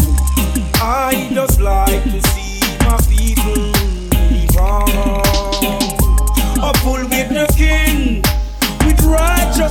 I 0.82 1.30
just 1.32 1.60
like 1.60 2.02
to 2.02 2.20
see 2.30 2.60
my 2.80 2.96
people 3.08 3.70
live. 4.32 4.56
Up 6.60 6.76
full 6.78 6.98
with 6.98 7.28
the 7.30 7.46
king, 7.56 8.22
with 8.84 9.00
righteousness. 9.04 9.70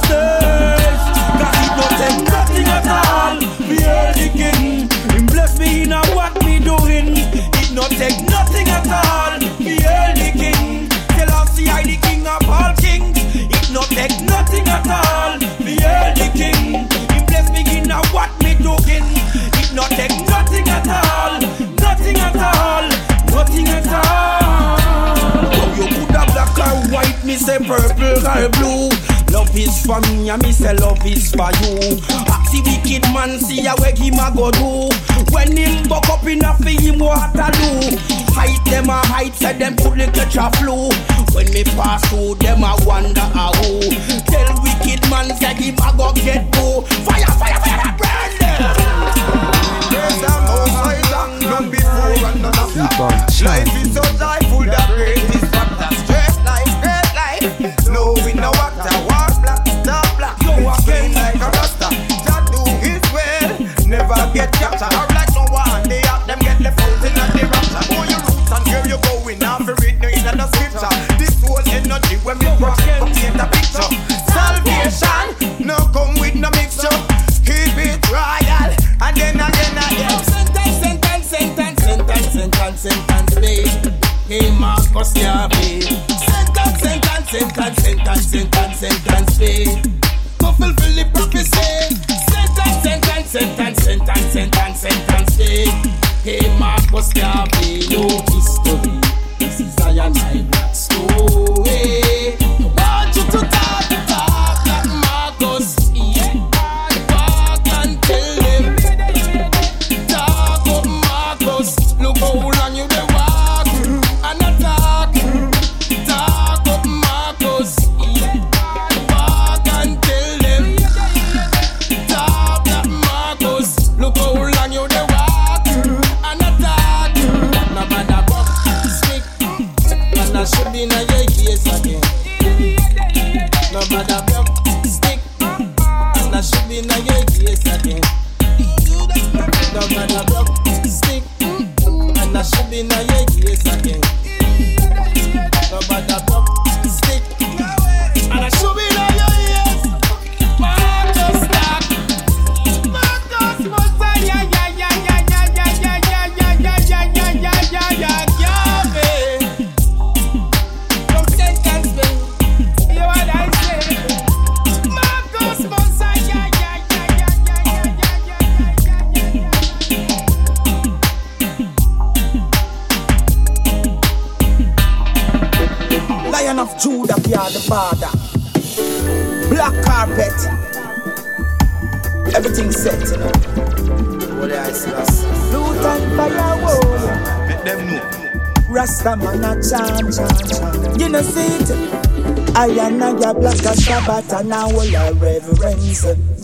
Cause 1.36 1.58
it 1.60 1.72
don't 1.76 1.96
take 2.00 2.22
nothing 2.32 2.68
at 2.68 2.88
all. 2.88 3.36
Are 3.36 4.14
the 4.14 4.30
king. 4.34 4.88
Him 5.12 5.26
bless 5.26 5.60
me 5.60 5.84
in 5.84 5.92
a 5.92 6.00
what 6.16 6.42
me 6.46 6.60
doing. 6.60 7.18
It 7.18 7.74
not 7.74 7.92
take 7.92 8.31
all. 14.88 15.38
We 15.60 15.78
are 15.84 16.14
the 16.16 16.32
king. 16.34 16.88
Him 17.14 17.26
bless 17.26 17.50
me 17.52 17.62
in 17.78 17.92
a 17.92 18.00
what 18.14 18.32
me 18.44 18.56
doing. 18.56 19.08
It 19.62 19.74
not 19.74 19.90
take 19.92 20.16
nothing 20.28 20.68
at 20.68 20.88
all. 20.88 21.42
Nothing 21.80 22.18
at 22.18 22.36
all. 22.36 22.90
Nothing 23.36 23.68
at 23.68 23.88
all. 23.88 24.31
Me 27.32 27.38
say 27.38 27.58
purple 27.60 28.28
or 28.28 28.50
blue. 28.60 28.90
Love 29.32 29.56
is 29.56 29.86
for 29.86 30.02
me, 30.02 30.30
and 30.30 30.44
me 30.44 30.52
say 30.52 30.74
love 30.76 31.00
is 31.06 31.32
for 31.32 31.48
you. 31.64 31.96
Ask 32.28 32.52
the 32.52 32.60
wicked 32.68 33.04
man, 33.14 33.40
see 33.40 33.64
how 33.64 33.78
where 33.78 33.96
him 33.96 34.20
a 34.20 34.28
go 34.36 34.52
do. 34.52 34.92
When 35.32 35.56
him 35.56 35.88
buck 35.88 36.10
up 36.10 36.28
in 36.28 36.44
a 36.44 36.54
fi 36.60 36.76
him 36.76 37.00
Waterloo. 37.00 37.96
Height 38.36 38.60
them 38.66 38.90
a 38.90 39.00
height, 39.08 39.34
say 39.36 39.58
them 39.58 39.78
could 39.78 39.98
lick 39.98 40.18
a 40.18 40.52
flu. 40.60 40.92
When 41.32 41.48
me 41.56 41.64
pass 41.64 42.04
through, 42.10 42.36
them 42.36 42.64
a 42.64 42.76
wonder 42.84 43.22
how. 43.32 43.56
Tell 44.28 44.52
wicked 44.60 45.08
man, 45.10 45.32
say 45.40 45.56
him 45.56 45.80
a 45.80 45.96
go 45.96 46.12
get 46.12 46.52
boo. 46.52 46.84
Fire, 47.08 47.32
fire, 47.40 47.60
fire, 47.64 47.96
burn 47.96 48.32
them. 48.44 48.76
Praise 49.88 50.20
the 50.20 50.34
most 50.52 50.76
high, 50.84 51.00
none 51.48 51.72
before 51.72 52.28
and 52.28 52.42
none. 52.44 52.52
Life 53.42 53.72
is 53.80 53.96
so 53.96 54.04
joyful, 54.20 54.68
the 54.68 54.84
greatest 54.92 55.40
factor. 55.40 55.51
Get 64.34 64.52
captured. 64.54 64.94
Or 64.96 65.08
like 65.14 65.32
no 65.36 65.46
one, 65.52 65.88
they 65.88 66.02
have 66.08 66.26
them 66.28 66.40
get 66.40 66.60
left 66.60 66.80
out 66.80 67.04
in 67.04 67.14
the 67.14 67.44
rapture. 67.52 67.84
Know 67.92 68.04
your 68.08 68.22
roots 68.24 68.52
and 68.52 68.64
where 68.68 68.88
you 68.88 68.98
going, 69.04 69.40
now 69.40 69.58
for 69.60 69.76
it, 69.84 70.00
no 70.00 70.08
in 70.08 70.38
the 70.38 70.48
scripture. 70.56 70.94
This 71.20 71.36
whole 71.44 71.64
energy 71.68 72.16
when 72.24 72.40
we 72.40 72.48
project, 72.58 73.04
we 73.04 73.12
paint 73.12 73.40
a 73.40 73.48
picture. 73.52 73.90
Salvation, 74.32 75.66
no 75.66 75.78
come 75.92 76.16
with 76.20 76.36
no 76.36 76.50
mixture. 76.52 76.96
Keep 77.44 77.76
it 77.78 78.00
royal, 78.08 78.72
and 79.04 79.16
then 79.18 79.36
again, 79.36 79.78
again. 79.78 80.24
Sentence, 80.24 80.76
sentence, 80.80 81.26
sentence, 81.28 81.84
sentence, 81.84 82.28
sentence, 82.32 82.80
sentence, 82.80 83.36
me. 83.40 83.56
Hey, 84.28 84.52
Marcus 84.58 85.14
Garvey. 85.14 85.82
Sentence, 86.08 86.80
sentence, 86.80 87.30
sentence, 87.30 87.82
sentence, 87.82 88.28
sentence, 88.28 88.80
sentence, 88.80 89.40
me. 89.40 89.91
Sentence, 94.32 94.80
sentence. 94.80 95.36
Hey, 96.24 96.58
Marcus 96.58 97.12
Garvey, 97.12 97.82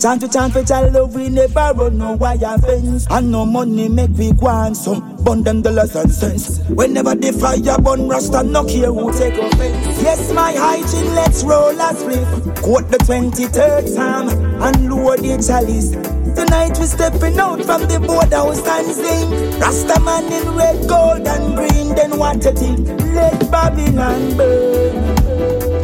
Chant 0.08 0.22
to 0.22 0.28
chant 0.28 0.52
for 0.54 0.64
child 0.64 0.94
love, 0.94 1.14
we 1.14 1.28
never 1.28 1.70
run 1.74 1.98
no 1.98 2.12
wire 2.12 2.56
fence. 2.60 3.06
And 3.10 3.30
no 3.30 3.44
money 3.44 3.90
make 3.90 4.08
we 4.16 4.32
go 4.32 4.46
on 4.46 4.74
some 4.74 5.22
bun 5.22 5.42
them 5.42 5.60
dollars 5.60 5.94
and 5.96 6.10
cents. 6.10 6.60
Whenever 6.70 7.14
the 7.14 7.30
fire 7.30 7.76
burn, 7.76 8.08
Rasta 8.08 8.42
no 8.42 8.64
care 8.64 8.90
who 8.90 9.12
take 9.12 9.34
offense. 9.34 10.02
Yes, 10.02 10.32
my 10.32 10.52
hygiene, 10.52 11.14
let's 11.14 11.44
roll 11.44 11.78
a 11.78 11.94
split. 11.94 12.56
Quote 12.62 12.90
the 12.90 12.96
23rd 13.04 13.86
Psalm 13.86 14.30
and 14.30 14.88
load 14.88 15.18
the 15.18 15.36
chalice. 15.46 15.90
Tonight 16.34 16.78
we 16.78 16.86
stepping 16.86 17.38
out 17.38 17.62
from 17.66 17.82
the 17.82 18.00
boardhouse 18.00 18.66
and 18.66 18.90
sing. 18.90 19.60
Rasta 19.60 20.00
man 20.00 20.24
in 20.32 20.56
red, 20.56 20.88
gold 20.88 21.26
and 21.26 21.54
green. 21.54 21.94
Then 21.94 22.18
what 22.18 22.46
a 22.46 22.52
thing, 22.52 22.86
let 23.12 23.50
Babylon 23.50 24.38
burn. 24.38 25.17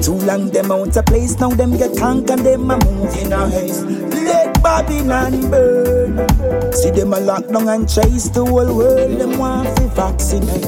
Too 0.04 0.12
long 0.26 0.50
them 0.50 0.70
out 0.70 0.94
of 0.94 1.06
place, 1.06 1.38
now 1.38 1.48
them 1.48 1.78
get 1.78 1.94
tank 1.94 2.28
and 2.28 2.44
them 2.44 2.70
a 2.70 2.76
move 2.76 3.16
in 3.16 3.32
a 3.32 3.48
haste. 3.48 3.86
Let 3.86 4.62
Babylon 4.62 5.50
burn. 5.50 6.72
See 6.74 6.90
them 6.90 7.14
a 7.14 7.20
lock 7.20 7.48
down 7.48 7.70
and 7.70 7.88
chase 7.88 8.28
the 8.28 8.44
whole 8.44 8.76
world, 8.76 9.18
them 9.18 9.38
want 9.38 9.74
to 9.78 9.84
vaccinate. 9.88 10.60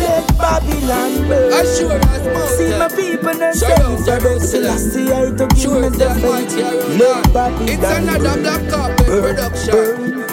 Let 0.00 0.26
Babylon 0.36 1.28
burn. 1.28 1.52
I 1.52 1.62
sure 1.62 1.92
as 1.92 2.58
See 2.58 2.76
my 2.76 2.88
people 2.88 3.34
safe, 3.54 3.78
out 3.78 3.98
so 4.00 4.18
to 4.18 4.40
see 4.40 4.66
I 4.66 4.76
see 4.76 5.12
I 5.12 5.30
to 5.30 5.46
give 5.46 5.58
Sure 5.58 5.80
me 5.80 5.96
the 5.96 6.10
faith. 6.18 6.98
Let. 6.98 7.32
Babylon 7.32 7.68
It's 7.68 7.84
another 7.84 8.42
black 8.42 8.68
carpet 8.68 9.06
Burn, 9.06 9.22
production. 9.22 10.24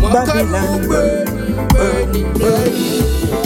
Babylon 0.00 0.88
burn, 0.88 1.68
burn, 1.70 2.32
burn. 2.38 3.45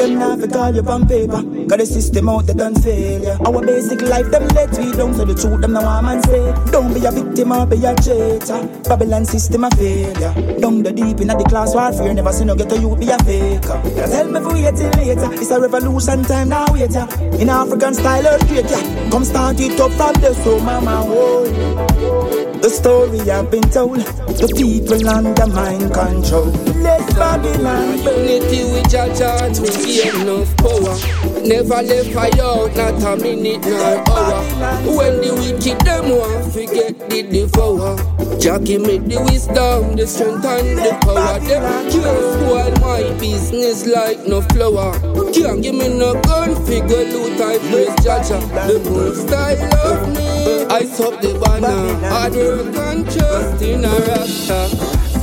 Them 0.00 0.18
not 0.18 0.40
fi 0.40 0.46
call 0.46 0.74
you 0.74 0.80
on 0.88 1.06
paper. 1.06 1.42
Got 1.68 1.78
the 1.78 1.84
system 1.84 2.30
out 2.30 2.46
they 2.46 2.54
done 2.54 2.74
failure. 2.74 3.36
Our 3.44 3.60
basic 3.60 4.00
life 4.00 4.30
them 4.30 4.48
let 4.56 4.70
we 4.78 4.92
down. 4.92 5.12
So 5.12 5.26
the 5.26 5.34
truth 5.34 5.60
them 5.60 5.74
now 5.74 5.84
want 5.84 6.06
man 6.06 6.22
say 6.22 6.40
Don't 6.72 6.94
be 6.94 7.04
a 7.04 7.12
victim 7.12 7.52
or 7.52 7.66
be 7.66 7.76
a 7.84 7.94
traitor. 7.94 8.66
Babylon 8.88 9.26
system 9.26 9.64
a 9.64 9.70
failure. 9.76 10.32
Down 10.58 10.82
the 10.82 10.90
deep 10.90 11.20
in 11.20 11.28
the 11.28 11.44
class 11.46 11.74
warfare 11.74 12.14
Never 12.14 12.32
see 12.32 12.46
no 12.46 12.56
get 12.56 12.70
to 12.70 12.78
you 12.80 12.96
be 12.96 13.10
a 13.10 13.18
faker. 13.18 13.76
Tell 14.08 14.28
me 14.32 14.40
for 14.40 14.54
wait 14.54 14.74
till 14.74 14.88
later. 14.96 15.32
It's 15.34 15.50
a 15.50 15.60
revolution 15.60 16.22
time 16.24 16.48
now 16.48 16.64
wait 16.72 16.92
ya. 16.92 17.04
In 17.36 17.50
African 17.50 17.92
style 17.92 18.26
earthquake 18.26 18.70
yeah. 18.70 19.10
Come 19.10 19.24
start 19.26 19.60
it 19.60 19.78
up 19.78 19.92
from 19.92 20.14
the 20.22 20.32
so 20.42 20.60
mama 20.60 21.04
whoa 21.04 22.39
the 22.60 22.68
story 22.68 23.20
I've 23.30 23.50
been 23.50 23.62
told, 23.70 24.00
the 24.00 24.52
people 24.56 25.08
under 25.08 25.46
mind 25.46 25.92
control. 25.94 26.52
Let 26.80 27.06
Babylon 27.16 28.04
burn. 28.04 28.28
Unity 28.28 28.64
with 28.72 28.90
Jah 28.90 29.08
Jah 29.14 29.48
to 29.48 29.62
get 29.84 30.14
enough 30.14 30.54
power. 30.58 30.96
Never 31.40 31.82
left 31.82 32.12
fire 32.12 32.42
out, 32.42 32.76
not 32.76 33.02
a 33.02 33.16
minute 33.22 33.64
nor 33.64 33.80
hour. 34.08 34.44
When 34.84 35.20
the 35.20 35.32
wicked 35.40 35.80
them 35.86 36.10
want 36.10 36.52
forget 36.52 36.94
the 37.08 37.22
devour. 37.22 37.96
Jah 38.38 38.58
give 38.58 38.82
me 38.82 38.98
the 38.98 39.20
wisdom, 39.22 39.96
the 39.96 40.06
strength 40.06 40.44
and 40.44 40.78
the 40.78 40.92
power. 41.00 41.40
Them 41.40 41.62
can't 41.90 42.20
spoil 42.36 42.72
my 42.80 43.18
business 43.18 43.86
like 43.86 44.26
no 44.26 44.42
flower. 44.52 44.92
Can't 45.32 45.62
give 45.62 45.74
me 45.74 45.88
no 45.88 46.20
gun 46.22 46.54
figure 46.66 47.04
loot 47.08 47.40
I 47.40 47.58
praise 47.58 47.94
Jah 48.04 48.20
Jah. 48.20 48.40
The 48.68 48.78
most 48.90 49.32
I 49.32 49.54
love 49.70 50.08
me. 50.16 50.39
I 50.70 50.84
stop 50.84 51.20
the 51.20 51.38
banner. 51.38 52.00
Work 52.36 52.76
and 52.76 53.04
trust 53.04 53.62
in 53.62 53.84
a 53.84 53.88
rasta. 53.88 54.68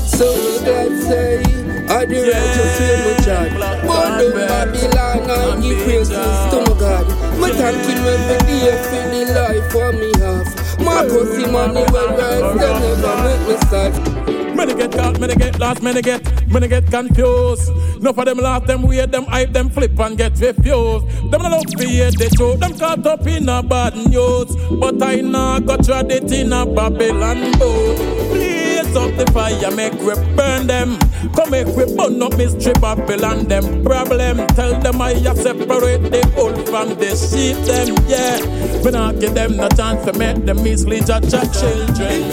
So 0.08 0.28
glad 0.64 1.02
say. 1.04 1.58
I 1.90 2.06
the 2.06 2.20
righteous 2.20 2.80
my 3.06 3.26
child 3.26 3.52
Burn 3.88 4.20
down 4.20 4.48
Babylon 4.48 5.30
and 5.30 5.64
give 5.64 5.84
praises 5.86 6.10
to 6.52 6.67
my 7.58 7.72
God 7.72 7.76
My 7.76 7.82
thank 7.82 7.88
him 7.88 8.06
every 8.06 8.60
day 8.60 8.78
for 8.84 9.04
the 9.10 9.22
life 9.34 9.72
for 9.72 9.92
me 9.94 10.12
have 10.22 10.80
Marcus 10.80 11.44
Emmanuel 11.44 12.08
rise, 12.18 12.60
they 12.60 12.74
never 12.80 13.16
make 13.24 13.48
me 13.48 13.58
start 13.68 14.18
Many 14.58 14.74
get 14.74 14.92
caught, 14.92 15.20
many 15.20 15.36
get 15.36 15.60
lost, 15.60 15.84
many 15.84 16.02
get, 16.02 16.48
many 16.48 16.68
get 16.68 16.88
confused. 16.88 17.70
Enough 17.98 18.18
of 18.18 18.26
them 18.26 18.40
lost, 18.40 18.66
them 18.66 18.82
weird, 18.82 19.12
them 19.12 19.26
hype, 19.26 19.54
them 19.54 19.70
flip 19.70 20.00
and 20.00 20.18
get 20.18 20.32
refused. 20.40 21.06
Them 21.32 21.44
no 21.44 21.50
love 21.50 21.66
to 21.68 21.88
hear 21.88 22.10
the 22.10 22.28
truth, 22.36 22.60
them 22.60 22.76
caught 22.76 23.06
up 23.06 23.28
in 23.28 23.48
a 23.50 23.62
bad 23.62 23.96
news. 23.96 24.56
But 24.80 25.04
I 25.04 25.22
know 25.22 25.60
got 25.60 25.88
it 26.12 26.32
in 26.32 26.52
a 26.54 26.66
Babylon 26.66 27.52
boat. 27.60 27.98
Blaze 28.32 28.96
up 28.96 29.16
the 29.16 29.32
fire, 29.32 29.70
make 29.76 29.94
we 29.94 30.16
burn 30.36 30.66
them. 30.66 30.98
Come 31.36 31.52
make 31.52 31.68
we 31.68 31.86
burn 31.96 32.22
up 32.22 32.38
mystery 32.38 32.74
Babylon 32.74 33.48
them 33.48 33.84
problem. 33.84 34.48
Tell 34.48 34.80
them 34.80 35.02
I 35.02 35.14
have 35.14 35.38
separate 35.38 36.12
the 36.12 36.34
old 36.38 36.68
from 36.68 36.90
the 36.90 37.16
sheep 37.16 37.58
them, 37.66 37.96
yeah. 38.08 38.84
We 38.84 38.92
not 38.92 39.20
give 39.20 39.34
them 39.34 39.58
no 39.58 39.70
chance 39.70 40.06
to 40.06 40.14
make 40.18 40.46
them 40.46 40.64
mislead 40.64 41.06
judge 41.06 41.34
our 41.34 41.46
children. 41.46 42.32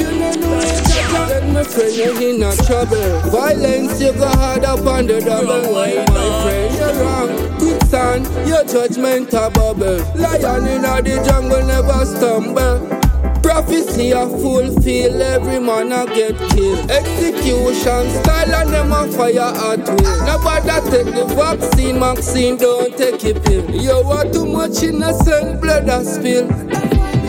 Then 1.29 1.53
my 1.53 1.65
friend 1.65 1.97
you're 1.97 2.23
in 2.23 2.43
a 2.43 2.55
trouble. 2.57 3.21
Violence 3.31 4.01
you 4.01 4.13
go 4.13 4.29
hard 4.29 4.65
up 4.65 4.87
on 4.87 5.07
the 5.07 5.21
double. 5.21 5.73
Why 5.73 5.95
my 6.09 6.43
friend 6.43 6.75
you're 6.75 6.95
wrong. 7.05 7.59
Quicksand 7.59 8.49
your 8.49 8.65
judgment 8.65 9.33
a 9.33 9.51
bubble. 9.51 9.99
Lion 10.17 10.67
in 10.67 10.83
the 10.83 11.23
jungle 11.27 11.65
never 11.67 12.05
stumble 12.05 13.04
Prophecy 13.45 14.13
a 14.13 14.27
fulfill, 14.27 15.21
every 15.21 15.61
man 15.61 15.93
a 15.93 16.07
get 16.07 16.35
killed. 16.53 16.91
Execution 16.91 18.11
style 18.23 18.55
and 18.55 18.71
them 18.73 18.91
a 18.91 19.07
fire 19.13 19.39
at 19.39 19.87
will. 19.87 20.25
Nobody 20.25 20.91
take 20.91 21.15
the 21.15 21.27
vaccine, 21.37 22.01
Maxine 22.01 22.57
don't 22.57 22.97
take 22.97 23.23
a 23.23 23.39
pill. 23.39 23.71
You 23.71 24.03
want 24.03 24.33
too 24.33 24.47
much 24.47 24.83
innocent 24.83 25.61
blood 25.61 25.91
a 25.91 26.03
spill. 26.03 26.49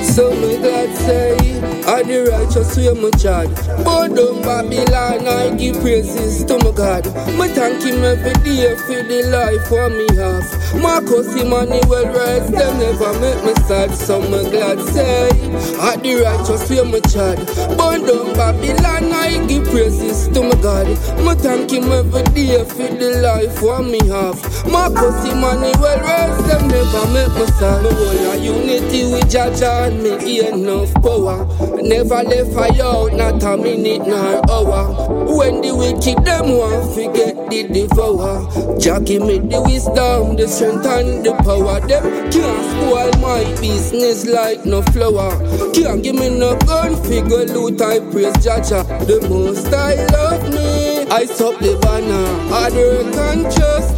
So 0.06 0.32
me 0.32 0.58
glad 0.58 0.95
say, 0.95 1.36
I 1.88 2.03
the 2.03 2.30
righteous 2.32 2.78
way 2.78 2.93
my 2.93 3.10
child. 3.18 3.51
But 3.84 4.16
down 4.16 4.41
Babylon, 4.43 5.28
I 5.28 5.53
give 5.56 5.82
praises 5.82 6.45
to 6.45 6.58
my 6.60 6.72
God. 6.72 7.06
Me 7.38 7.49
thank 7.49 7.84
him 7.84 8.03
every 8.03 8.34
day 8.45 8.76
for 8.86 9.01
the 9.03 9.28
life 9.34 9.68
for 9.68 9.89
me 9.89 10.08
have. 10.16 10.47
Marcus 10.82 11.36
Emmanuel 11.36 12.06
rise, 12.14 12.47
them 12.49 12.80
never 12.80 13.12
make 13.20 13.43
me 13.43 13.53
sad. 13.68 13.91
So 13.93 14.22
me 14.22 14.49
glad 14.49 14.80
say, 14.93 15.28
I 15.82 15.97
the 15.97 16.24
righteous 16.24 16.70
way 16.70 16.84
my 16.86 16.99
child. 17.12 17.41
But 17.76 18.06
down 18.08 18.34
Babylon, 18.39 19.12
I 19.12 19.45
give 19.47 19.66
praises 19.68 20.30
to 20.30 20.41
my 20.43 20.56
God. 20.62 20.88
Me 21.26 21.34
thank 21.36 21.72
him 21.72 21.91
every 21.91 22.24
day 22.32 22.64
for 22.64 22.88
the 22.88 23.20
life 23.20 23.60
for 23.60 23.82
me 23.84 23.99
have. 24.08 24.39
Marcus 24.72 25.26
Emmanuel 25.28 25.99
rise, 25.99 26.39
them 26.47 26.68
never 26.70 27.03
make 27.12 27.34
me 27.36 27.45
sad. 27.60 27.84
Me 27.84 27.89
whole 27.91 28.36
unity 28.39 29.12
with 29.12 29.30
Jah 29.30 29.51
Jah 29.58 29.94
and 29.95 30.23
me 30.23 30.39
enough 30.47 30.93
power. 30.95 31.45
Never 31.81 32.23
left 32.23 32.53
fire 32.53 33.11
not 33.15 33.43
a 33.43 33.57
minute 33.57 34.07
nor 34.07 34.41
hour. 34.49 35.35
When 35.35 35.61
the 35.61 35.75
wicked 35.75 36.23
them 36.25 36.49
want 36.57 36.93
forget 36.93 37.35
the 37.49 37.63
devour. 37.63 38.79
Jah 38.79 38.99
give 38.99 39.23
me 39.23 39.39
the 39.39 39.61
wisdom, 39.61 40.35
the 40.35 40.47
strength 40.47 40.85
and 40.85 41.25
the 41.25 41.33
power. 41.43 41.79
Them 41.87 42.31
can't 42.31 42.61
spoil 42.71 43.11
my 43.21 43.43
business 43.61 44.25
like 44.25 44.65
no 44.65 44.81
flower. 44.93 45.31
Can't 45.73 46.03
give 46.03 46.15
me 46.15 46.29
no 46.29 46.57
gun 46.59 46.95
figure 47.03 47.45
loot. 47.45 47.81
I 47.81 47.99
praise 48.11 48.33
Jah 48.43 48.61
Jah. 48.61 48.83
The 49.05 49.27
most 49.29 49.73
I 49.73 49.95
love 50.07 50.43
me. 50.53 51.05
I 51.11 51.25
stop 51.25 51.59
the 51.59 51.77
banner. 51.81 52.25
Hard 52.49 52.73
work 52.73 53.15
and 53.15 53.45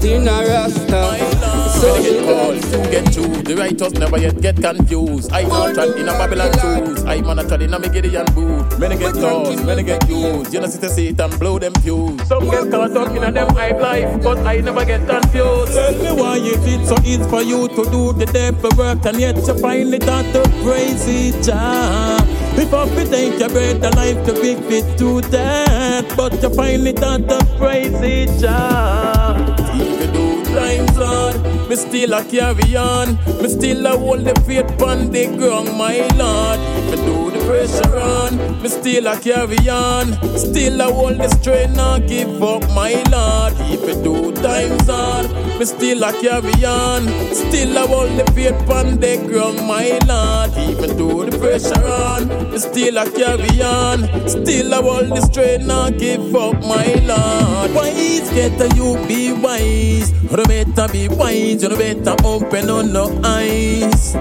in 0.03 0.27
a 0.27 0.47
rasta. 0.47 1.36
So 1.77 1.93
Many 1.93 2.09
get 2.09 2.25
called 2.25 2.61
to 2.63 2.77
get 2.89 3.13
through. 3.13 3.43
The 3.43 3.55
righteous 3.55 3.93
never 3.93 4.17
yet 4.17 4.41
get 4.41 4.57
confused. 4.57 5.31
I 5.31 5.43
know 5.43 5.73
trad 5.73 5.95
in 5.95 6.09
a 6.09 6.13
Babylon 6.13 6.51
shoes. 6.59 7.05
I 7.05 7.21
man 7.21 7.39
a 7.39 7.43
trad 7.43 7.61
in 7.61 7.73
a 7.73 7.79
me 7.79 7.89
Gideon 7.89 8.25
boot. 8.33 8.79
Many 8.79 8.97
get 8.97 9.15
lost, 9.15 9.63
many 9.63 9.83
get 9.83 10.07
used. 10.09 10.53
You 10.53 10.61
know 10.61 10.67
sit 10.67 10.83
a 10.83 10.89
seat 10.89 11.19
and 11.19 11.39
blow 11.39 11.59
them 11.59 11.73
fuse. 11.75 12.27
Some 12.27 12.49
get 12.49 12.71
caught 12.71 12.97
up 12.97 13.15
in 13.15 13.23
a 13.23 13.31
them 13.31 13.49
hype 13.49 13.79
life, 13.79 14.23
but 14.23 14.39
I 14.39 14.57
never 14.61 14.85
get 14.85 15.07
confused. 15.07 15.73
Tell 15.73 15.93
me 16.03 16.11
why 16.19 16.37
it 16.37 16.65
is 16.65 16.89
so 16.89 16.95
easy 17.05 17.23
for 17.29 17.43
you 17.43 17.67
to 17.67 17.83
do 17.91 18.13
the 18.13 18.25
devil 18.25 18.71
work 18.75 19.05
and 19.05 19.19
yet 19.19 19.35
you 19.37 19.57
find 19.59 19.93
it 19.93 20.03
hard 20.03 20.25
to 20.33 20.41
praise 20.63 21.05
it. 21.07 21.49
Ah. 21.53 22.17
Before 22.55 22.87
we 22.87 23.05
think 23.05 23.39
your 23.39 23.49
better 23.49 23.91
life 23.91 24.25
to 24.25 24.33
big 24.33 24.57
fit 24.65 24.97
to 24.97 25.21
that, 25.29 26.11
but 26.17 26.41
you 26.41 26.49
find 26.55 26.87
it 26.87 26.97
hard 26.99 27.29
to 27.29 27.37
praise 27.59 27.93
it. 28.01 28.43
Ah. 28.47 29.55
If 29.79 30.01
you 30.01 30.11
do 30.11 30.43
times 30.55 30.97
hard, 30.97 31.46
me 31.67 31.75
still 31.75 32.13
a 32.13 32.23
carry 32.23 32.75
on. 32.75 33.15
Me 33.41 33.49
still 33.49 33.85
a 33.85 33.97
hold 33.97 34.25
the 34.25 34.33
faith 34.41 34.81
on 34.81 35.11
the 35.11 35.25
ground, 35.37 35.77
my 35.77 36.07
lord. 36.15 36.59
Me 36.89 36.95
do 37.05 37.31
the 37.31 37.45
pressure 37.45 37.97
on, 37.97 38.61
me 38.61 38.69
still 38.69 39.07
a 39.07 39.19
carry 39.19 39.69
on. 39.69 40.13
Still 40.37 40.81
a 40.81 40.91
hold 40.91 41.17
the 41.17 41.29
strain, 41.29 41.73
not 41.73 42.07
give 42.07 42.41
up, 42.41 42.63
my 42.69 42.93
lord. 43.11 43.53
If 43.71 43.81
you 43.87 44.03
do 44.03 44.16
times 44.47 44.87
hard, 44.87 45.27
me 45.59 45.65
still 45.65 46.03
a 46.03 46.11
carry 46.21 46.65
on. 46.65 47.03
Still 47.33 47.77
I 47.77 47.85
hold 47.87 48.11
the 48.19 48.25
faith 48.33 48.69
on 48.69 48.99
the 49.03 49.13
ground, 49.27 49.59
my 49.67 49.99
lord. 50.07 50.51
Even 50.69 50.91
though 50.97 51.25
the 51.25 51.37
pressure 51.37 51.87
on, 52.05 52.51
me 52.51 52.57
still 52.57 52.97
a 52.97 53.05
carry 53.11 53.55
on. 53.61 53.99
Still 54.27 54.73
I 54.73 54.81
hold 54.81 55.09
the 55.09 55.21
strength, 55.21 55.65
not 55.65 55.97
give 55.97 56.35
up, 56.35 56.55
my 56.61 56.89
lord. 57.11 57.73
Wise, 57.75 58.29
get 58.37 58.59
a 58.61 58.67
you 58.75 58.95
be 59.07 59.33
wise. 59.33 60.11
You 60.31 60.43
better 60.43 60.87
be 60.91 61.07
wise, 61.07 61.63
you 61.63 61.69
better 61.69 62.15
open 62.25 62.69
on 62.69 62.93
no 62.93 63.05
eyes. 63.23 64.15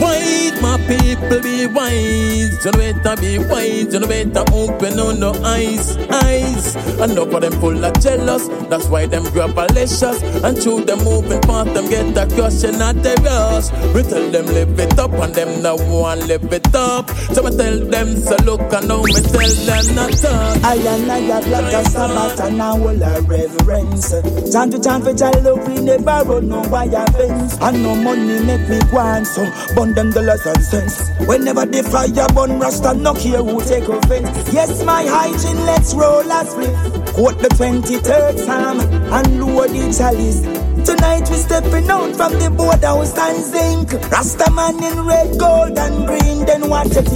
Wise, 0.00 0.56
my 0.62 0.76
people 0.88 1.40
be 1.40 1.66
wise. 1.66 2.64
You 2.64 2.72
better 2.72 3.16
be 3.20 3.38
wise, 3.38 3.92
you 3.92 4.00
better 4.00 4.44
open 4.52 4.98
on 4.98 5.20
no 5.20 5.32
eyes, 5.44 5.96
eyes. 6.24 6.76
And 7.00 7.18
up 7.18 7.32
of 7.32 7.40
them 7.42 7.52
full 7.60 7.84
of 7.84 7.92
jealous, 8.00 8.48
that's 8.68 8.88
why 8.88 9.06
them 9.06 9.24
grab 9.32 9.58
malicious. 9.70 10.22
And 10.44 10.58
through 10.58 10.84
them 10.84 11.04
moving 11.04 11.40
part, 11.42 11.72
them 11.74 11.88
get 11.88 12.16
a 12.16 12.26
crushing 12.34 12.80
at 12.80 13.02
the 13.02 13.14
rush. 13.22 13.70
We 13.94 14.02
tell 14.02 14.30
them 14.30 14.46
live 14.46 14.78
it 14.78 14.98
up, 14.98 15.12
and 15.12 15.34
them 15.34 15.62
no 15.62 15.76
one 15.76 16.26
live 16.26 16.52
it 16.52 16.74
up. 16.74 17.08
So 17.34 17.46
I 17.46 17.50
tell 17.50 17.78
them, 17.78 18.16
so 18.16 18.36
look, 18.44 18.60
and 18.72 18.88
now 18.88 19.02
me 19.02 19.12
tell 19.12 19.54
them 19.66 19.94
not 19.94 20.12
to. 20.12 20.30
I 20.64 20.74
and 20.76 21.12
I 21.12 21.18
have 21.18 21.46
like 21.48 21.72
a 21.72 21.84
Sabbath 21.90 22.40
and 22.40 22.60
a 22.60 22.64
whole 22.64 23.02
of 23.02 23.28
reverence. 23.28 24.10
Time 24.52 24.70
to 24.70 24.78
time 24.78 25.02
for 25.02 25.14
tell 25.14 25.32
love 25.42 25.66
we 25.68 25.80
never 25.80 26.04
run 26.04 26.48
no 26.48 26.60
wire 26.68 27.06
fence. 27.12 27.56
And 27.60 27.82
no 27.82 27.94
money 27.94 28.42
make 28.44 28.68
me 28.68 28.78
want 28.92 29.26
some 29.26 29.50
bun 29.74 29.94
them 29.94 30.10
dollars 30.10 30.44
and 30.46 30.62
cents. 30.62 31.08
Whenever 31.26 31.66
the 31.66 31.82
fire 31.82 32.26
burn 32.34 32.58
rasta, 32.58 32.94
no 32.94 33.14
care 33.14 33.42
who 33.42 33.60
take 33.62 33.88
offense. 33.88 34.52
Yes, 34.52 34.82
my 34.84 35.04
hygiene, 35.04 35.64
let's 35.66 35.94
roll 35.94 36.20
a 36.20 36.44
split. 36.44 37.00
Quote 37.14 37.38
the 37.38 37.48
23rd 37.48 38.38
Psalm 38.38 38.80
and 38.80 39.40
the 39.56 39.94
chalice. 39.96 40.40
Tonight 40.84 41.28
we 41.28 41.36
stepping 41.36 41.90
out 41.90 42.14
from 42.16 42.32
the 42.38 42.50
boathouse 42.50 43.16
and 43.16 43.44
zinc. 43.44 43.92
Rasta 44.10 44.50
man 44.52 44.82
in 44.82 45.06
red, 45.06 45.38
gold 45.38 45.78
and 45.78 46.06
green. 46.06 46.46
Then 46.46 46.68
watch 46.68 46.92
it. 46.92 47.08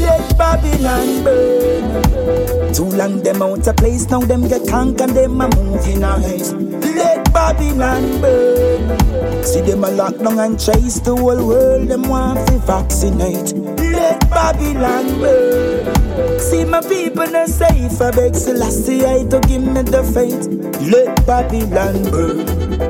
Let 0.00 0.36
Babylon 0.36 1.24
burn. 1.24 2.74
Too 2.74 2.84
long 2.84 3.22
them 3.22 3.42
out 3.42 3.66
of 3.66 3.76
place. 3.76 4.08
Now 4.10 4.20
them 4.20 4.48
get 4.48 4.68
conquered. 4.68 5.10
Them 5.10 5.40
a 5.40 5.48
moving 5.56 6.02
haste. 6.02 6.54
Let 6.54 7.32
Babylon 7.32 8.20
burn. 8.20 9.44
See 9.44 9.60
them 9.60 9.84
a 9.84 9.90
lock 9.90 10.16
down 10.18 10.38
and 10.38 10.58
chase 10.60 11.00
the 11.00 11.16
whole 11.16 11.46
world. 11.46 11.88
Them 11.88 12.02
want 12.02 12.46
to 12.48 12.58
vaccinate. 12.58 13.54
Let 13.78 14.28
Babylon 14.28 15.20
burn. 15.20 16.40
See 16.40 16.64
my 16.64 16.80
people 16.80 17.26
not 17.26 17.48
safe. 17.48 18.00
I 18.00 18.10
beg 18.10 18.34
Selassie 18.34 19.06
I 19.06 19.24
to 19.24 19.40
give 19.40 19.62
me 19.62 19.82
the 19.82 20.02
faith. 20.14 20.65
Let 20.80 21.26
Babylon 21.26 22.02
burn, 22.10 22.44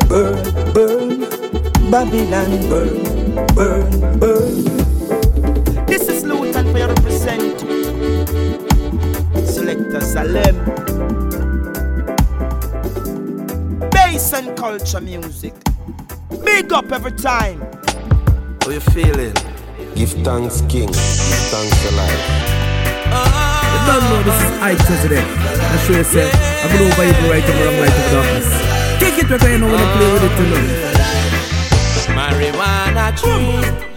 burn, 0.09 0.73
burn. 0.75 1.21
Babylon 1.91 2.69
burn, 2.69 3.47
burn, 3.55 4.19
burn. 4.19 5.87
This 5.87 6.09
is 6.09 6.25
Luton 6.25 6.73
for 6.73 6.79
you 6.79 6.87
represent. 6.87 7.61
Selector 9.49 10.01
Salem. 10.01 10.57
Bass 13.91 14.33
and 14.33 14.57
culture 14.57 15.01
music. 15.01 15.55
Big 16.45 16.73
up 16.73 16.91
every 16.93 17.13
time. 17.13 17.61
How 18.63 18.71
you 18.71 18.81
feeling? 18.81 19.35
Give 19.95 20.11
thanks, 20.25 20.61
King. 20.69 20.89
Give 20.89 21.45
thanks 21.51 21.93
alive. 21.93 22.57
You 23.07 23.13
uh-huh. 23.13 23.56
Don't 23.87 24.05
know 24.11 24.23
this 24.23 24.39
is 24.43 24.51
I 24.61 24.75
President. 24.87 25.27
I 25.27 25.77
show 25.87 25.95
yourself. 25.95 26.31
I'm 26.63 26.69
gonna 26.73 26.91
over 26.91 27.05
evil 27.05 27.31
right 27.31 27.45
over 27.45 27.65
wrong 27.65 27.79
light 27.81 27.97
of 27.97 28.07
darkness. 28.13 28.49
Kick 29.01 29.15
it 29.23 29.29
because 29.29 29.51
you 29.51 29.59
know 29.59 29.67
when 29.71 29.81
I 29.81 29.87
play 29.97 30.09
with 30.13 30.27
it 30.29 30.35
to 30.37 30.45
know. 30.51 30.65
Marijuana 32.17 33.07
tree, 33.15 33.96